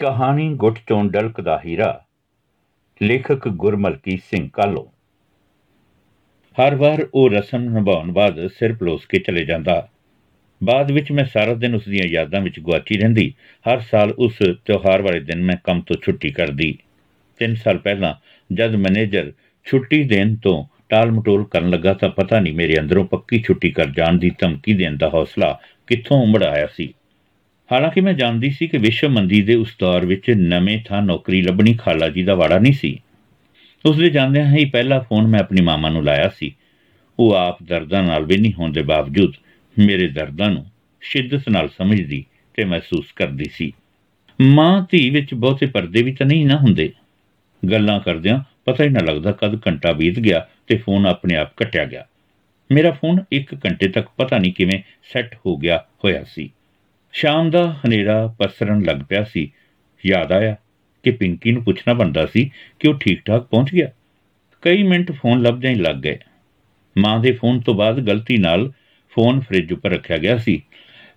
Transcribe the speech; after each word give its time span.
ਕਹਾਣੀ 0.00 0.48
ਗੁੱਟ 0.54 0.78
ਚੋਂ 0.88 1.02
ਡਲਕ 1.04 1.40
ਦਾ 1.40 1.60
ਹੀਰਾ, 1.64 1.88
ਲੇਖਕ 3.00 3.48
ਗੁਰਮਲਕੀਤ 3.48 4.20
ਸਿੰਘ 4.24 4.48
ਕਾਲੋ। 4.52 4.82
ਹਰ 6.56 6.74
ਵਾਰ 6.74 7.06
ਉਹ 7.14 7.28
ਰਸਮ 7.30 7.62
ਨਿਭਾਉਣ 7.70 8.12
ਬਾਅਦ 8.12 8.46
ਸਿਰ 8.48 8.72
ਪਲੋਸ 8.72 9.04
ਕੇ 9.06 9.18
ਚਲੇ 9.18 9.44
ਜਾਂਦਾ। 9.44 9.74
ਬਾਅਦ 10.60 10.92
ਵਿੱਚ 10.92 11.10
ਮੈਂ 11.12 11.24
ਸਾਰਾ 11.24 11.54
ਦਿਨ 11.54 11.74
ਉਸ 11.74 11.88
ਦੀਆਂ 11.88 12.06
ਯਾਦਾਂ 12.08 12.40
ਵਿੱਚ 12.40 12.60
ਗੁਆਚੀ 12.60 12.98
ਰਹਿੰਦੀ। 12.98 13.32
ਹਰ 13.66 13.80
ਸਾਲ 13.80 14.10
ਉਸ 14.18 14.38
ਤਿਉਹਾਰ 14.66 15.02
ਵਾਲੇ 15.02 15.20
ਦਿਨ 15.20 15.42
ਮੈਂ 15.42 15.56
ਕੰਮ 15.64 15.80
ਤੋਂ 15.80 15.96
ਛੁੱਟੀ 16.02 16.30
ਕਰਦੀ। 16.30 16.76
3 17.40 17.54
ਸਾਲ 17.54 17.78
ਪਹਿਲਾਂ 17.78 18.14
ਜਦ 18.50 18.74
ਮੈਨੇਜਰ 18.76 19.32
ਛੁੱਟੀ 19.66 20.02
ਦੇਣ 20.04 20.34
ਤੋਂ 20.36 20.64
ਟਾਲ 20.88 21.12
ਮਟੋਲ 21.12 21.44
ਕਰਨ 21.44 21.70
ਲੱਗਾ 21.70 21.94
ਤਾਂ 21.94 22.08
ਪਤਾ 22.10 22.40
ਨਹੀਂ 22.40 22.54
ਮੇਰੇ 22.54 22.78
ਅੰਦਰੋਂ 22.80 23.04
ਪੱਕੀ 23.04 23.42
ਛੁੱਟੀ 23.42 23.70
ਕਰ 23.70 23.90
ਜਾਣ 23.90 24.18
ਦੀ 24.18 24.30
ਧਮਕੀ 24.38 24.74
ਦੇਣ 24.74 24.96
ਦਾ 24.96 25.08
ਹੌਸਲਾ 25.08 25.58
ਕਿੱਥੋਂ 25.86 26.22
ਉਮੜ 26.22 26.42
ਆਇਆ 26.44 26.66
ਸੀ। 26.66 26.92
ਹਾਲਾਂਕਿ 27.72 28.00
ਮੈਂ 28.00 28.12
ਜਾਣਦੀ 28.12 28.50
ਸੀ 28.50 28.66
ਕਿ 28.66 28.78
ਵਿਸ਼ਵ 28.78 29.08
ਮੰਦੀ 29.08 29.42
ਦੇ 29.42 29.54
ਉਸ 29.54 29.76
ਦੌਰ 29.80 30.06
ਵਿੱਚ 30.06 30.30
ਨਵੇਂ 30.30 30.78
ਥਾਂ 30.84 31.02
ਨੌਕਰੀ 31.02 31.42
ਲੱਭਣੀ 31.42 31.74
ਖਾਲਾ 31.74 32.08
ਜੀ 32.08 32.22
ਦਾ 32.22 32.34
ਵਾੜਾ 32.34 32.58
ਨਹੀਂ 32.58 32.72
ਸੀ। 32.72 33.00
ਉਸ 33.86 33.96
ਦੇ 33.96 34.10
ਜਾਂਦਿਆਂ 34.10 34.56
ਹੀ 34.56 34.64
ਪਹਿਲਾ 34.64 34.98
ਫੋਨ 35.00 35.26
ਮੈਂ 35.26 35.40
ਆਪਣੀ 35.40 35.60
ਮਾਮਾ 35.60 35.88
ਨੂੰ 35.88 36.04
ਲਾਇਆ 36.04 36.28
ਸੀ। 36.28 36.54
ਉਹ 37.18 37.32
ਆਪ 37.32 37.62
ਦਰਦਾਂ 37.62 38.02
ਨਾਲ 38.02 38.24
ਵੀ 38.24 38.36
ਨਹੀਂ 38.36 38.52
ਹੋਣ 38.52 38.72
ਦੇ 38.72 38.82
ਬਾਵਜੂਦ 38.82 39.32
ਮੇਰੇ 39.78 40.08
ਦਰਦਾਂ 40.08 40.50
ਨੂੰ 40.50 40.66
ਸ਼ਿੱਦਤ 41.00 41.48
ਨਾਲ 41.48 41.68
ਸਮਝਦੀ 41.68 42.24
ਤੇ 42.54 42.64
ਮਹਿਸੂਸ 42.64 43.12
ਕਰਦੀ 43.12 43.50
ਸੀ। 43.52 43.72
ਮਾਂ 44.40 44.86
ਧੀ 44.90 45.10
ਵਿੱਚ 45.10 45.34
ਬਹੁਤੇ 45.34 45.66
ਪਰਦੇ 45.66 46.02
ਵੀ 46.02 46.12
ਤਾਂ 46.12 46.26
ਨਹੀਂ 46.26 46.46
ਨਾ 46.46 46.56
ਹੁੰਦੇ। 46.56 46.92
ਗੱਲਾਂ 47.70 48.00
ਕਰਦਿਆਂ 48.00 48.42
ਪਤਾ 48.64 48.84
ਹੀ 48.84 48.88
ਨਾ 48.88 49.00
ਲੱਗਦਾ 49.04 49.32
ਕਦ 49.32 49.60
ਘੰਟਾ 49.66 49.92
ਬੀਤ 49.92 50.18
ਗਿਆ 50.18 50.46
ਤੇ 50.66 50.76
ਫੋਨ 50.76 51.06
ਆਪਣੇ 51.06 51.36
ਆਪ 51.36 51.56
ਕੱਟਿਆ 51.56 51.84
ਗਿਆ। 51.84 52.06
ਮੇਰਾ 52.72 52.90
ਫੋਨ 52.90 53.24
1 53.32 53.54
ਘੰਟੇ 53.66 53.88
ਤੱਕ 53.88 54.08
ਪਤਾ 54.16 54.38
ਨਹੀਂ 54.38 54.52
ਕਿਵੇਂ 54.52 54.82
ਸੈੱਟ 55.12 55.34
ਹੋ 55.46 55.56
ਗਿਆ 55.56 55.84
ਹੋਇਆ 56.04 56.24
ਸੀ। 56.24 56.50
ਸ਼ਾਮ 57.12 57.50
ਦਾ 57.50 57.72
ਹਨੇਰਾ 57.72 58.34
ਪਸਰਨ 58.38 58.82
ਲੱਗ 58.82 58.96
ਪਿਆ 59.08 59.24
ਸੀ। 59.24 59.52
ਯਾਦ 60.06 60.32
ਆਇਆ 60.32 60.56
ਕਿ 61.02 61.10
ਪਿੰਕੀ 61.10 61.52
ਨੂੰ 61.52 61.64
ਪੁੱਛਣਾ 61.64 61.94
ਬਣਦਾ 61.94 62.26
ਸੀ 62.26 62.50
ਕਿ 62.78 62.88
ਉਹ 62.88 62.94
ਠੀਕ-ਠਾਕ 62.94 63.46
ਪਹੁੰਚ 63.46 63.72
ਗਿਆ। 63.72 63.88
ਕਈ 64.62 64.82
ਮਿੰਟ 64.82 65.12
ਫੋਨ 65.12 65.42
ਲੱਭਦਿਆਂ 65.42 65.72
ਹੀ 65.72 65.78
ਲੱਗ 65.78 65.96
ਗਏ। 65.96 66.18
ਮਾਂ 66.98 67.20
ਦੇ 67.20 67.32
ਫੋਨ 67.32 67.60
ਤੋਂ 67.60 67.74
ਬਾਅਦ 67.74 68.00
ਗਲਤੀ 68.00 68.36
ਨਾਲ 68.36 68.72
ਫੋਨ 69.10 69.40
ਫ੍ਰਿਜ 69.40 69.72
ਉੱਪਰ 69.72 69.90
ਰੱਖਿਆ 69.90 70.18
ਗਿਆ 70.18 70.38
ਸੀ। 70.38 70.62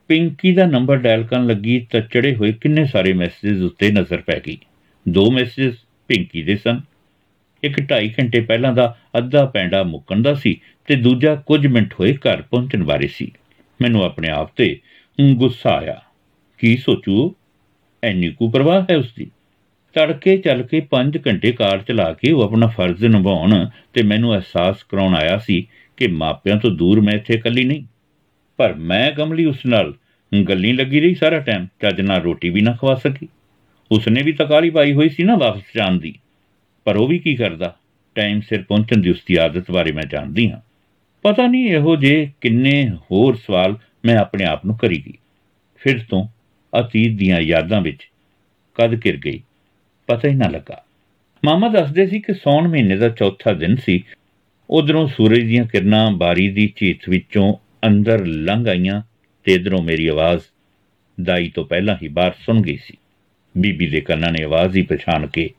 ਪਿੰਕੀ 0.08 0.52
ਦਾ 0.52 0.66
ਨੰਬਰ 0.66 0.98
ਡਾਇਲ 0.98 1.24
ਕਰਨ 1.24 1.48
ਲੱਗੀ 1.48 1.88
ਤਾਂ 1.92 2.02
ਚੜੇ 2.02 2.36
ਹੋਏ 2.36 2.52
ਕਿੰਨੇ 2.52 2.86
ਸਾਰੇ 2.86 3.14
ਮੈਸੇजेस 3.14 3.66
ਉੱਤੇ 3.66 3.92
ਨਜ਼ਰ 3.92 4.22
ਪੈ 4.22 4.40
ਗਈ। 4.48 4.58
ਦੋ 5.10 5.32
ਮੈਸੇजेस 5.32 5.76
ਪਿੰਕੀ 6.08 6.42
ਦੇ 6.42 6.56
ਸਨ। 6.56 6.82
ਇੱਕ 7.64 7.82
2.5 7.82 8.10
ਘੰਟੇ 8.20 8.42
ਪਹਿਲਾਂ 8.42 8.74
ਦਾ 8.74 8.98
ਅੱਧਾ 9.18 9.46
ਪੈਂਡਾ 9.46 9.84
ਮੁੱਕਣ 9.84 10.22
ਦਾ 10.22 10.34
ਸੀ 10.34 10.62
ਤੇ 10.86 10.96
ਦੂਜਾ 10.96 11.36
ਕੁਝ 11.36 11.68
ਮਿੰਟ 11.68 11.94
ਹੋਏ 11.94 12.14
ਘਰ 12.14 12.42
ਪਹੁੰਚਣ 12.42 12.84
ਬਾਰੇ 12.84 13.08
ਸੀ। 13.08 13.32
ਮੈਨੂੰ 13.82 14.04
ਆਪਣੇ 14.04 14.30
ਆਪ 14.30 14.56
ਤੇ 14.56 14.80
ਗੁੱਸਾ 15.22 15.70
ਆਇਆ। 15.70 16.02
ਕੀ 16.58 16.78
ਸੋਚੂ? 16.78 17.36
ਐਨੀ 18.04 18.30
ਕੁ 18.30 18.50
ਪਰਵਾਹ 18.50 18.86
ਹੈ 18.92 18.98
ਉਸਦੀ। 18.98 19.32
ਤੜਕੇ 19.94 20.38
ਚੱਲ 20.38 20.64
ਕੇ 20.64 20.80
5 20.80 21.18
ਘੰਟੇ 21.28 21.52
ਕਾਰ 21.52 21.78
ਚਲਾ 21.78 22.14
ਕੇ 22.14 22.32
ਉਹ 22.32 22.42
ਆਪਣਾ 22.42 22.68
ਫਰਜ਼ 22.68 23.06
ਨਿਭਾਉਣ 23.06 23.70
ਤੇ 23.94 24.04
ਮੈਨੂੰ 24.04 24.34
ਅਹਿਸਾਸ 24.34 24.84
ਕਰਾਉਣ 24.84 25.16
ਆਇਆ 25.16 25.38
ਸੀ 25.38 25.68
ਕਿ 25.98 26.08
ਮਾਪਿਆਂ 26.08 26.58
ਤੋਂ 26.58 26.72
ਦੂਰ 26.72 27.02
ਮੈਂ 27.02 27.14
ਇੱਥੇ 27.14 27.34
ਇਕੱਲੀ 27.34 27.64
ਨਹੀਂ। 27.64 27.84
ਪਰ 28.58 28.74
ਮੈਂ 28.74 29.12
ਕਮਲੀ 29.12 29.46
ਉਸ 29.46 29.66
ਨਾਲ 29.66 29.94
ਗੱਲੀ 30.50 30.74
ਲੱਗੀ 30.74 31.00
ਰਹੀ 31.00 31.16
ਸਾਰਾ 31.16 31.40
ਟਾਈਮ 31.40 31.68
ਚੱਜ 31.82 32.02
ਨਾਲ 32.02 32.22
ਰੋਟੀ 32.22 32.50
ਵੀ 32.50 32.62
ਨਾ 32.62 32.72
ਖਵਾ 32.72 32.96
ਸਕੀ। 32.96 33.28
ਉਸਨੇ 33.92 34.22
ਵੀ 34.22 34.32
ਤਕਾਲੀ 34.32 34.70
ਪਾਈ 34.70 34.94
ਹੋਈ 34.94 35.10
ਸੀ 35.10 35.24
ਨਾ 35.24 35.36
ਵਾਪਸ 35.36 35.62
ਜਾਣ 35.76 35.98
ਦੀ। 35.98 36.20
ਪਰ 36.84 36.96
ਉਹ 36.96 37.08
ਵੀ 37.08 37.20
ਕੀ 37.20 37.36
ਕਰਦਾ? 37.36 37.76
ਟਾਈਮ 38.16 38.42
ਸਿਰ 38.42 38.64
ਪਹੁੰਚਣ 38.64 38.98
ਦੀ 38.98 39.10
ਉਸਦੀ 39.10 39.36
ਆਦਤ 39.36 39.72
ਬਾਰੇ 39.72 39.92
ਮੈਂ 39.92 40.04
ਜਾਣਦੀ 40.04 40.52
ਹਾਂ। 40.52 40.60
ਪਤਾ 41.22 41.48
ਨਹੀਂ 41.48 41.66
ਇਹੋ 41.66 41.96
ਜੇ 41.96 42.32
ਕਿੰਨੇ 42.42 42.92
ਹੋਰ 43.12 43.36
ਸਵਾਲ 43.36 43.78
ਮੈਂ 44.04 44.18
ਆਪਣੇ 44.18 44.46
ਆਪ 44.46 44.66
ਨੂੰ 44.66 44.78
ਕਰੀ 44.78 45.02
ਗਈ। 45.06 45.18
ਫਿਰ 45.82 46.00
ਤੋਂ 46.10 46.26
ਅਤੀਤ 46.74 47.18
ਦੀਆਂ 47.18 47.40
ਯਾਦਾਂ 47.40 47.82
ਵਿੱਚ 47.82 48.08
ਕਦ 48.78 48.96
ਕਿਰ 48.96 49.18
ਗਈ, 49.18 49.42
ਪਤਾ 50.10 50.30
ਹੀ 50.30 50.34
ਨਾ 50.36 50.48
ਲੱਗਾ। 50.48 50.84
ਮਾਮਾ 51.44 51.68
ਦੱਸਦੇ 51.68 52.06
ਸੀ 52.08 52.20
ਕਿ 52.20 52.34
ਸੌਣ 52.34 52.68
ਮਹੀਨੇ 52.68 52.96
ਦਾ 52.96 53.10
ਚੌਥਾ 53.10 53.54
ਦਿਨ 53.54 53.76
ਸੀ। 53.76 54.04
ਉਧਰੋਂ 54.70 55.08
ਸੂਰਜ 55.08 55.44
ਦੀਆਂ 55.44 55.66
ਕਿਰਨਾਂ 55.66 56.10
ਬਾਰੀ 56.12 56.48
ਦੀ 56.50 56.72
ਝੀਤ 56.76 57.10
ਵਿੱਚੋਂ 57.10 57.54
ਅੰਦਰ 57.88 58.26
ਲੰਘ 58.26 58.68
ਆਈਆਂ 58.68 59.02
ਤੇ 59.46 59.54
ਇਧਰੋਂ 59.54 59.82
ਮੇਰੀ 59.84 60.08
ਆਵਾਜ਼ 60.08 60.42
ਦਾਈ 61.18 61.50
ਤੋਂ 61.50 61.66
ਪਹਿਲਾਂ 61.66 61.96
ਹੀ 62.04 62.08
ਬਾਹਰ 62.08 62.34
ਸੁਣ 62.46 62.62
ਗਈ 62.62 62.78
ਸੀ। 62.78 62.98
ਬੀਬੀ 63.56 63.88
ਦੇ 63.88 64.02
ਕੰਨਾਂ 64.02 64.32
ਨੇ 64.32 64.44
ਆਵਾਜ਼ 64.44 64.78
ਹੀ 64.78 64.82
ਪਛਾਣ 64.82 65.28
ਕੇ 65.28 65.50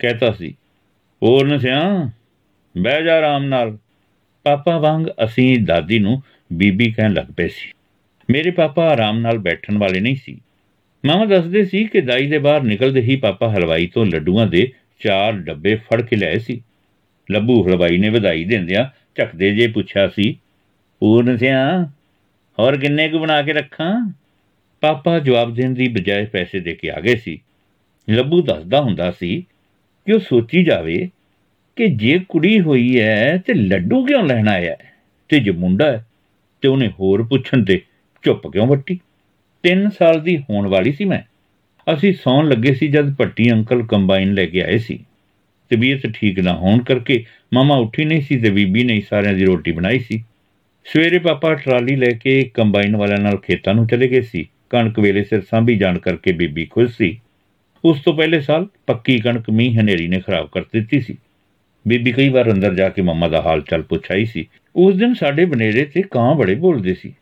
ਕਹਤਾ 0.00 0.30
ਸੀ, 0.32 0.54
ਹੋਰ 1.22 1.46
ਨਸਿਆ, 1.46 2.10
ਬਹਿ 2.74 3.02
ਜਾ 3.04 3.16
ਆਰਾਮ 3.18 3.44
ਨਾਲ। 3.44 3.76
ਪਾਪਾ 4.46 4.78
ਵਾਂਗ 4.78 5.06
ਅਸੀਂ 5.24 5.58
ਦਾਦੀ 5.58 5.98
ਨੂੰ 5.98 6.22
ਬੀਬੀ 6.52 6.90
ਕਹਿਣ 6.92 7.12
ਲੱਗ 7.12 7.32
ਪਏ 7.36 7.48
ਸੀ। 7.48 7.72
ਮੇਰੇ 8.30 8.50
ਪਾਪਾ 8.50 8.88
ਆਰਾਮ 8.88 9.18
ਨਾਲ 9.18 9.38
ਬੈਠਣ 9.38 9.78
ਵਾਲੇ 9.78 10.00
ਨਹੀਂ 10.00 10.16
ਸੀ। 10.16 10.40
ਮਾਮਾ 11.06 11.24
ਦੱਸਦੇ 11.24 11.64
ਸੀ 11.64 11.84
ਕਿ 11.84 12.00
ਦਾਈ 12.00 12.26
ਦੇ 12.26 12.38
ਬਾਹਰ 12.38 12.62
ਨਿਕਲਦੇ 12.62 13.00
ਹੀ 13.00 13.16
ਪਾਪਾ 13.16 13.52
ਹਲਵਾਈ 13.52 13.86
ਤੋਂ 13.86 14.06
ਲੱਡੂਆਂ 14.06 14.46
ਦੇ 14.46 14.72
ਚਾਰ 14.98 15.32
ਡੱਬੇ 15.32 15.74
ਫੜ 15.74 16.02
ਕੇ 16.02 16.16
ਲਿਆਏ 16.16 16.38
ਸੀ। 16.38 16.60
ਲੱਭੂ 17.30 17.68
ਹਲਵਾਈ 17.68 17.98
ਨੇ 17.98 18.08
ਵਧਾਈ 18.08 18.44
ਦਿੰਦਿਆਂ 18.44 18.84
ਝਕਦੇ 19.16 19.50
ਜੇ 19.50 19.66
ਪੁੱਛਿਆ 19.66 20.08
ਸੀ, 20.08 20.38
ਪੂਰਨ 21.00 21.36
ਸਿਆ, 21.36 21.90
ਹੋਰ 22.58 22.78
ਕਿੰਨੇ 22.78 23.08
ਕੁ 23.08 23.18
ਬਣਾ 23.18 23.42
ਕੇ 23.42 23.52
ਰੱਖਾਂ? 23.52 24.12
ਪਾਪਾ 24.80 25.18
ਜਵਾਬ 25.18 25.54
ਦੇਣ 25.54 25.70
ਦੀ 25.70 25.88
ਬਜਾਏ 25.88 26.24
ਪੈਸੇ 26.24 26.60
ਦੇ 26.60 26.74
ਕੇ 26.74 26.90
ਆ 26.90 27.00
ਗਏ 27.00 27.16
ਸੀ। 27.16 27.40
ਲੱਭੂ 28.10 28.42
ਦੱਸਦਾ 28.42 28.80
ਹੁੰਦਾ 28.80 29.10
ਸੀ 29.10 29.46
ਕਿ 30.06 30.12
ਉਹ 30.12 30.18
ਸੋਚੀ 30.18 30.64
ਜਾਵੇ 30.64 31.08
ਕਿ 31.76 31.86
ਜੇ 31.86 32.20
ਕੁੜੀ 32.28 32.60
ਹੋਈ 32.60 33.00
ਹੈ 33.00 33.42
ਤੇ 33.46 33.54
ਲੱਡੂ 33.54 34.04
ਕਿਉਂ 34.04 34.24
ਲੈਣ 34.24 34.48
ਆਇਆ 34.48 34.70
ਹੈ 34.70 34.92
ਤੇ 35.28 35.40
ਜੇ 35.40 35.50
ਮੁੰਡਾ 35.50 35.92
ਹੈ 35.92 36.06
ਤੇ 36.62 36.68
ਉਹਨੇ 36.68 36.88
ਹੋਰ 36.88 37.22
ਪੁੱਛਣ 37.22 37.64
ਤੇ 37.64 37.82
ਚੁੱਪ 38.26 38.46
ਕਿਉਂ 38.46 38.66
ਵੱਟੀ 38.66 38.98
3 39.64 39.88
ਸਾਲ 39.98 40.20
ਦੀ 40.20 40.36
ਹੋਣ 40.38 40.66
ਵਾਲੀ 40.66 40.92
ਸੀ 40.92 41.04
ਮੈਂ। 41.04 41.20
ਅਸੀਂ 41.86 42.12
ਸੌਣ 42.12 42.48
ਲੱਗੇ 42.48 42.74
ਸੀ 42.74 42.88
ਜਦ 42.88 43.14
ਪੱਟੀ 43.14 43.50
ਅੰਕਲ 43.52 43.86
ਕੰਬਾਈਨ 43.86 44.34
ਲੈ 44.34 44.46
ਕੇ 44.46 44.62
ਆਏ 44.62 44.78
ਸੀ। 44.78 44.98
ਤਬੀਅਤ 45.70 46.06
ਠੀਕ 46.14 46.40
ਨਾ 46.40 46.54
ਹੋਣ 46.54 46.82
ਕਰਕੇ 46.82 47.24
ਮਾਮਾ 47.54 47.76
ਉੱਠੀ 47.76 48.04
ਨਹੀਂ 48.04 48.20
ਸੀ 48.20 48.38
ਤੇ 48.38 48.50
ਬੀਬੀ 48.50 48.84
ਨੇ 48.84 49.00
ਸਾਰਿਆਂ 49.00 49.34
ਦੀ 49.34 49.44
ਰੋਟੀ 49.44 49.72
ਬਣਾਈ 49.72 49.98
ਸੀ। 49.98 50.22
ਸਵੇਰੇ 50.86 51.18
ਪਾਪਾ 51.18 51.54
ਟਰਾਲੀ 51.54 51.96
ਲੈ 51.96 52.10
ਕੇ 52.10 52.50
ਕੰਬਾਈਨ 52.54 52.96
ਵਾਲਿਆਂ 52.96 53.18
ਨਾਲ 53.18 53.36
ਖੇਤਾਂ 53.36 53.74
ਨੂੰ 53.74 53.86
ਚਲੇ 53.86 54.08
ਗਏ 54.08 54.20
ਸੀ। 54.20 54.46
ਕਣਕ 54.70 54.98
ਵੇਲੇ 54.98 55.24
ਸਿਰ 55.24 55.40
ਸਾਂਭੀ 55.40 55.76
ਜਾਣ 55.76 55.98
ਕਰਕੇ 55.98 56.32
ਬੀਬੀ 56.32 56.64
ਖੁਸ਼ 56.64 56.96
ਸੀ। 56.96 57.18
ਉਸ 57.84 58.00
ਤੋਂ 58.00 58.14
ਪਹਿਲੇ 58.14 58.40
ਸਾਲ 58.40 58.66
ਪੱਕੀ 58.86 59.18
ਕਣਕ 59.18 59.50
ਮੀਂਹ 59.50 59.80
ਹਨੇਰੀ 59.80 60.08
ਨੇ 60.08 60.20
ਖਰਾਬ 60.20 60.48
ਕਰ 60.52 60.60
ਦਿੱਤੀ 60.60 61.00
ਸੀ। 61.00 61.16
ਬੀਬੀ 61.88 62.12
ਕਈ 62.12 62.28
ਵਾਰ 62.28 62.52
ਅੰਦਰ 62.52 62.74
ਜਾ 62.74 62.88
ਕੇ 62.88 63.02
ਮੰਮਾ 63.02 63.28
ਦਾ 63.28 63.40
ਹਾਲ 63.40 63.60
ਚਾਲ 63.60 63.82
ਪੁੱਛਾਈ 63.82 64.24
ਸੀ। 64.24 64.46
ਉਸ 64.76 64.96
ਦਿਨ 64.96 65.14
ਸਾਡੇ 65.14 65.44
ਬਨੇਰੇ 65.44 65.84
ਤੇ 65.84 66.02
ਕਾਂ 66.02 66.34
ਬੜੇ 66.34 66.54
ਬੋਲਦੇ 66.54 66.94
ਸੀ। 66.94 67.14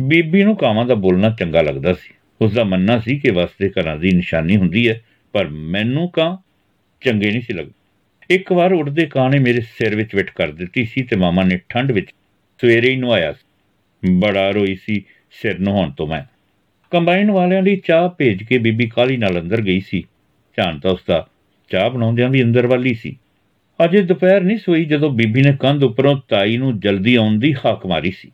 ਬੀਬੀ 0.00 0.44
ਨੂੰ 0.44 0.56
ਕਾਵਾਂ 0.56 0.86
ਦਾ 0.86 0.94
ਬੋਲਣਾ 0.94 1.36
ਚੰਗਾ 1.40 1.62
ਲੱਗਦਾ 1.62 1.92
ਸੀ। 1.92 2.14
ਉਸ 2.40 2.52
ਦਾ 2.52 2.64
ਮੰਨਣਾ 2.64 3.00
ਸੀ 3.00 3.18
ਕਿ 3.18 3.30
ਵਸਦੇ 3.30 3.68
ਘਰਾਂ 3.68 3.96
ਦੀ 3.96 4.10
ਨਿਸ਼ਾਨੀ 4.10 4.56
ਹੁੰਦੀ 4.56 4.88
ਹੈ, 4.88 5.00
ਪਰ 5.32 5.48
ਮੈਨੂੰ 5.48 6.10
ਕਾਂ 6.10 6.36
ਚੰਗੇ 7.00 7.30
ਨਹੀਂ 7.30 7.40
ਸੀ 7.40 7.52
ਲੱਗਦੇ। 7.52 8.34
ਇੱਕ 8.34 8.52
ਵਾਰ 8.52 8.72
ਉੱਡਦੇ 8.72 9.06
ਕਾਂ 9.06 9.30
ਨੇ 9.30 9.38
ਮੇਰੇ 9.38 9.60
ਸਿਰ 9.60 9.96
ਵਿੱਚ 9.96 10.14
ਵਿਟ 10.14 10.30
ਕਰ 10.30 10.50
ਦਿੱਤੀ 10.50 10.84
ਸੀ 10.84 11.02
ਤੇ 11.02 11.16
ਮਾਮਾ 11.16 11.42
ਨੇ 11.42 11.60
ਠੰਡ 11.68 11.92
ਵਿੱਚ 11.92 12.10
ਸਵੇਰੇ 12.60 12.90
ਹੀ 12.90 12.96
ਨਵਾਇਆ 12.96 13.34
ਬੜਾ 14.10 14.50
ਰੋਈ 14.50 14.74
ਸੀ 14.74 15.04
ਸਿਰ 15.30 15.58
ਨਹਾਉਣ 15.58 15.90
ਤੋਂ 15.90 16.06
ਮੈਂ। 16.06 16.22
ਕੰਬਾਈਨ 16.90 17.30
ਵਾਲਿਆਂ 17.30 17.62
ਲਈ 17.62 17.76
ਚਾਹ 17.76 18.08
ਭੇਜ 18.08 18.42
ਕੇ 18.42 18.58
ਬੀਬੀ 18.58 18.88
ਕਾਲੀ 18.88 19.16
ਨਾਲ 19.16 19.40
ਅੰਦਰ 19.40 19.60
ਗਈ 19.60 19.80
ਸੀ। 19.80 20.04
ਧਿਆਨ 20.56 20.80
ਤਾਂ 20.80 20.90
ਉਸਦਾ 20.90 21.28
ਚਾਹ 21.70 21.90
ਬਣਾਉਂਦਿਆਂ 21.90 22.28
ਵੀ 22.28 22.42
ਅੰਦਰ 22.42 22.66
ਵਾਲੀ 22.66 22.94
ਸੀ। 22.94 23.16
ਅਜੇ 23.84 24.02
ਦੁਪਹਿਰ 24.02 24.40
ਨਹੀਂ 24.40 24.58
ਸੋਈ 24.58 24.84
ਜਦੋਂ 24.84 25.10
ਬੀਬੀ 25.10 25.42
ਨੇ 25.42 25.56
ਕੰਧ 25.60 25.84
ਉੱਪਰੋਂ 25.84 26.16
ਤਾਈ 26.28 26.56
ਨੂੰ 26.56 26.80
ਜਲਦੀ 26.80 27.14
ਆਉਣ 27.14 27.38
ਦੀ 27.38 27.54
ਹਾਕ 27.54 27.86
ਮਾਰੀ 27.86 28.10
ਸੀ। 28.10 28.30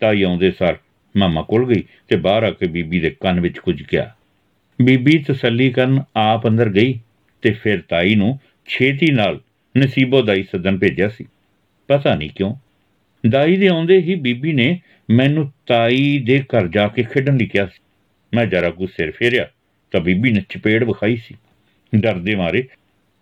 ਤਾਈ 0.00 0.22
ਆਉਂਦੇ 0.22 0.50
ਸਾਰ 0.50 0.78
ਮਾਮਾ 1.18 1.42
ਕੋਲ 1.42 1.66
ਗਈ 1.66 1.82
ਤੇ 2.08 2.16
ਬਾਹਰ 2.16 2.42
ਆ 2.42 2.50
ਕੇ 2.50 2.66
ਬੀਬੀ 2.66 3.00
ਦੇ 3.00 3.10
ਕੰਨ 3.20 3.40
ਵਿੱਚ 3.40 3.58
ਕੁਝ 3.58 3.82
ਕਿਹਾ। 3.82 4.14
ਬੀਬੀ 4.78 5.18
ਤਸੱਲੀ 5.18 5.70
ਕਰਨ 5.70 6.02
ਆਪ 6.16 6.46
ਅੰਦਰ 6.48 6.68
ਗਈ 6.68 6.98
ਤੇ 7.42 7.50
ਫਿਰ 7.50 7.80
ਤਾਈ 7.88 8.14
ਨੂੰ 8.14 8.38
ਛੇਤੀ 8.68 9.10
ਨਾਲ 9.10 9.40
ਨਸੀਬੋ 9.74 10.22
ਦਾਈ 10.22 10.42
ਸੱਦਣ 10.42 10.78
ਭੇਜਿਆ 10.78 11.08
ਸੀ। 11.08 11.24
ਪਤਾ 11.88 12.14
ਨਹੀਂ 12.14 12.30
ਕਿਉਂ 12.30 12.54
ਦਾਈ 13.28 13.56
ਦੇ 13.56 13.68
ਆਉਂਦੇ 13.68 13.98
ਹੀ 13.98 14.14
ਬੀਬੀ 14.14 14.52
ਨੇ 14.52 14.80
ਮੈਨੂੰ 15.10 15.52
ਤਾਈ 15.66 16.18
ਦੇ 16.18 16.40
ਘਰ 16.40 16.68
ਜਾ 16.68 16.88
ਕੇ 16.88 17.02
ਖੇਡਣ 17.02 17.36
ਲਈ 17.36 17.46
ਕਿਹਾ 17.46 17.66
ਸੀ। 17.66 17.80
ਮੈਂ 18.34 18.46
ਜਰਾ 18.46 18.70
ਕੁ 18.70 18.86
ਸਿਰ 18.86 19.10
ਫੇਰਿਆ 19.10 19.48
ਤਾਂ 19.92 20.00
ਬੀਬੀ 20.00 20.30
ਨੇ 20.30 20.40
ਚਪੇੜ 20.48 20.84
ਵਿਖਾਈ 20.84 21.16
ਸੀ। 21.16 21.34
ਡਰਦੇ 21.96 22.34
ਮਾਰੇ 22.34 22.66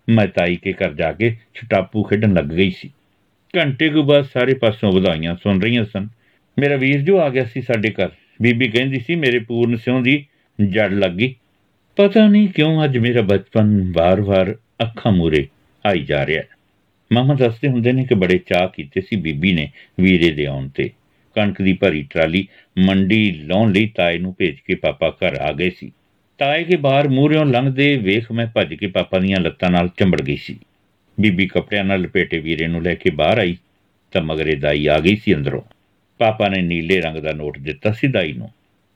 ਮੈਂ 0.09 0.27
ਤਾਈ 0.27 0.57
ਕੇ 0.57 0.73
ਘਰ 0.73 0.93
ਜਾ 0.95 1.13
ਕੇ 1.13 1.37
ਛਟਾਪੂ 1.55 2.03
ਖੇਡਣ 2.03 2.35
ਲੱਗ 2.35 2.45
ਗਈ 2.45 2.71
ਸੀ। 2.71 2.91
ਘੰਟੇ 3.57 3.89
ਕੁ 3.89 4.03
ਬਾਅਦ 4.03 4.25
ਸਾਰੇ 4.25 4.55
ਪਾਸੋਂ 4.55 4.93
ਵਧਾਈਆਂ 4.93 5.37
ਸੁਣ 5.43 5.61
ਰਹੀਆਂ 5.61 5.85
ਸਨ। 5.85 6.09
ਮੇਰਾ 6.59 6.77
ਵੀਰ 6.77 7.01
ਜੋ 7.03 7.19
ਆ 7.21 7.29
ਗਿਆ 7.29 7.45
ਸੀ 7.45 7.61
ਸਾਡੇ 7.63 7.91
ਘਰ, 7.91 8.11
ਬੀਬੀ 8.43 8.69
ਕਹਿੰਦੀ 8.69 9.01
ਸੀ 9.01 9.15
ਮੇਰੇ 9.15 9.39
ਪੂਰਨ 9.39 9.77
ਸਿਉਂ 9.77 10.01
ਦੀ 10.03 10.25
ਜੜ 10.59 10.93
ਲੱਗ 10.93 11.11
ਗਈ। 11.11 11.35
ਪਤਾ 11.97 12.29
ਨਹੀਂ 12.29 12.49
ਕਿਉਂ 12.49 12.85
ਅੱਜ 12.85 12.99
ਮੇਰਾ 12.99 13.23
ਬਚਪਨ 13.23 13.93
ਵਾਰ-ਵਾਰ 13.97 14.55
ਅੱਖਾਂ 14.83 15.13
ਮੂਰੇ 15.13 15.47
ਆਈ 15.87 16.03
ਜਾ 16.03 16.27
ਰਿਹਾ 16.27 16.43
ਹੈ। 16.43 16.49
ਮਾਮਾ 17.13 17.35
ਦੱਸਦੇ 17.35 17.69
ਹੁੰਦੇ 17.69 17.93
ਨੇ 17.93 18.05
ਕਿ 18.05 18.15
ਬੜੇ 18.15 18.39
ਚਾਹ 18.39 18.69
ਕੀਤੇ 18.69 19.01
ਸੀ 19.01 19.17
ਬੀਬੀ 19.17 19.53
ਨੇ 19.53 19.69
ਵੀਰੇ 20.01 20.31
ਦੇ 20.31 20.47
ਆਉਣ 20.47 20.69
ਤੇ। 20.69 20.91
ਕਣਕ 21.37 21.63
ਦੀ 21.63 21.73
ਭਰੀ 21.73 22.03
ਟਰਾਲੀ 22.03 22.47
ਮੰਡੀ 22.79 23.31
ਲਾਉਣ 23.33 23.73
ਲਈ 23.73 23.87
ਤਾਏ 23.95 24.19
ਨੂੰ 24.19 24.35
ਭੇਜ 24.39 24.57
ਕੇ 24.67 24.75
ਪਾਪਾ 24.75 25.11
ਘਰ 25.11 25.37
ਆ 25.41 25.53
ਗਏ 25.53 25.71
ਸੀ। 25.71 25.91
ਤਾਏ 26.39 26.65
ਕੇ 26.65 26.77
ਬਾਹਰ 26.77 27.09
ਮੂਹਰਿਓਂ 27.09 27.45
ਲੰਘਦੇ 27.47 27.97
ਵੇਖ 27.97 28.33
ਮੈਂ 28.33 28.47
ਭੱਜ 28.47 28.75
ਕੇ 28.75 28.87
ਪਾਪਾ 28.87 29.19
ਦੀਆਂ 29.19 29.41
ਲੱਤਾਂ 29.41 29.71
ਨਾਲ 29.71 29.89
ਚੰਬੜ 29.97 30.21
ਗਈ 30.23 30.37
ਸੀ। 30.37 30.59
ਬੀਬੀ 31.21 31.47
ਕੱਪੜਿਆਂ 31.47 31.85
ਨਾਲ 31.85 32.01
ਲਪੇਟੇ 32.01 32.39
ਵੀਰੇ 32.39 32.67
ਨੂੰ 32.67 32.83
ਲੈ 32.83 32.95
ਕੇ 32.95 33.11
ਬਾਹਰ 33.11 33.39
ਆਈ 33.39 33.57
ਤਾਂ 34.13 34.23
ਮਗਰੇ 34.23 34.55
ਦਾਈ 34.55 34.87
ਆ 34.87 34.99
ਗਈ 34.99 35.17
ਸੀ 35.17 35.35
ਅੰਦਰੋਂ। 35.35 35.63
ਪਾਪਾ 36.19 36.49
ਨੇ 36.49 36.63
ਨੀਲੇ 36.63 37.01
ਰੰਗ 37.01 37.17
ਦਾ 37.17 37.33
ਨੋਟ 37.33 37.59
ਦਿੱਤਾ 37.59 37.93
ਸੀ 37.93 38.09
ਦਾਈ 38.09 38.33
ਨੂੰ। 38.33 38.51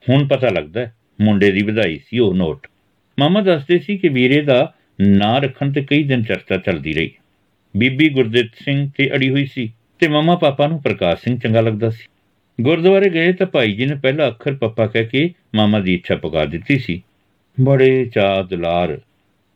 ਹੁਣ 0.09 0.27
ਪਤਾ 0.27 0.49
ਲੱਗਦਾ 0.49 0.91
ਮੁੰਡੇ 1.21 1.51
ਦੀ 1.51 1.63
ਵਧਾਈ 1.63 2.01
ਸੀ 2.07 2.19
ਉਹ 2.19 2.35
ਨੋਟ। 2.35 2.67
ਮਾਮਾ 3.19 3.41
ਦੱਸਦੇ 3.41 3.79
ਸੀ 3.79 3.99
ਕਿ 3.99 4.09
ਵੀਰੇ 4.09 4.41
ਦਾ 4.41 4.75
ਨਾਂ 5.01 5.41
ਰੱਖਣ 5.41 5.73
ਤੇ 5.73 5.83
ਕਈ 5.83 6.03
ਦਿਨ 6.03 6.23
ਚਰਚਾ 6.23 6.57
ਚੱਲਦੀ 6.57 6.93
ਰਹੀ। 6.93 7.11
ਬੀਬੀ 7.77 8.09
ਗੁਰਦਿੱਤ 8.09 8.49
ਸਿੰਘ 8.65 8.91
ਤੇ 8.99 9.11
ਅੜੀ 9.13 9.31
ਹੋਈ 9.31 9.47
ਸੀ 9.47 9.73
ਤੇ 9.99 10.09
ਮਾਮਾ 10.09 10.37
ਪਾਪਾ 10.37 10.67
ਨੂੰ 10.67 10.83
ਪ੍ਰਕਾਸ਼ 10.83 11.21
ਸਿੰਘ 11.21 11.39
ਚੰਗਾ 11.39 11.61
ਲੱਗਦਾ 11.61 11.91
ਸੀ। 11.91 12.07
ਗੁਰਦੁਆਰੇ 12.61 13.11
ਗਏ 13.11 13.33
ਤਾਂ 13.33 13.47
ਭਾਈ 13.47 13.73
ਜੀ 13.73 13.87
ਨੇ 13.87 13.95
ਪਹਿਲਾ 13.95 14.29
ਅੱਖਰ 14.29 14.55
ਪੱਪਾ 14.55 14.87
ਕਹਿ 14.87 15.05
ਕੇ 15.05 15.31
ਮਾਮਾ 15.55 15.81
ਦੀ 15.81 15.95
ਇੱਛਾ 15.95 16.17
ਪੁਕਾਰ 16.17 16.47
ਦਿੱਤੀ 16.47 16.79
ਸੀ। 16.79 17.03
ਬੜੇ 17.61 18.11
ਚਾਹ 18.15 18.43
ਦੁਲਾਰ 18.43 19.01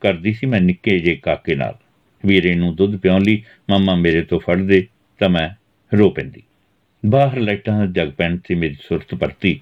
ਕਰਦੀ 0.01 0.33
ਸੀ 0.33 0.47
ਮੈਂ 0.47 0.61
ਨਿੱਕੇ 0.61 0.99
ਜੇ 0.99 1.15
ਕਾਕੇ 1.15 1.55
ਨਾਲ। 1.55 1.75
ਵੀਰੇ 2.25 2.55
ਨੂੰ 2.55 2.75
ਦੁੱਧ 2.75 2.97
ਪਿਉਣ 2.97 3.21
ਲਈ 3.21 3.43
ਮਾਮਾ 3.69 3.95
ਮੇਰੇ 3.95 4.21
ਤੋਂ 4.21 4.39
ਫੜਦੇ 4.39 4.87
ਤਾਂ 5.19 5.29
ਮੈਂ 5.29 5.49
ਰੋ 5.97 6.09
ਪੈਂਦੀ। 6.09 6.43
ਬਾਹਰ 7.05 7.39
ਲਾਈਟਾਂ 7.39 7.87
ਜਗ 7.87 8.11
ਪੈਣ 8.11 8.37
ਤੇ 8.37 8.55
ਮੇਰੀ 8.55 8.73
ਸੁਰਤ 8.73 9.15
ਪਰਤੀ। 9.15 9.61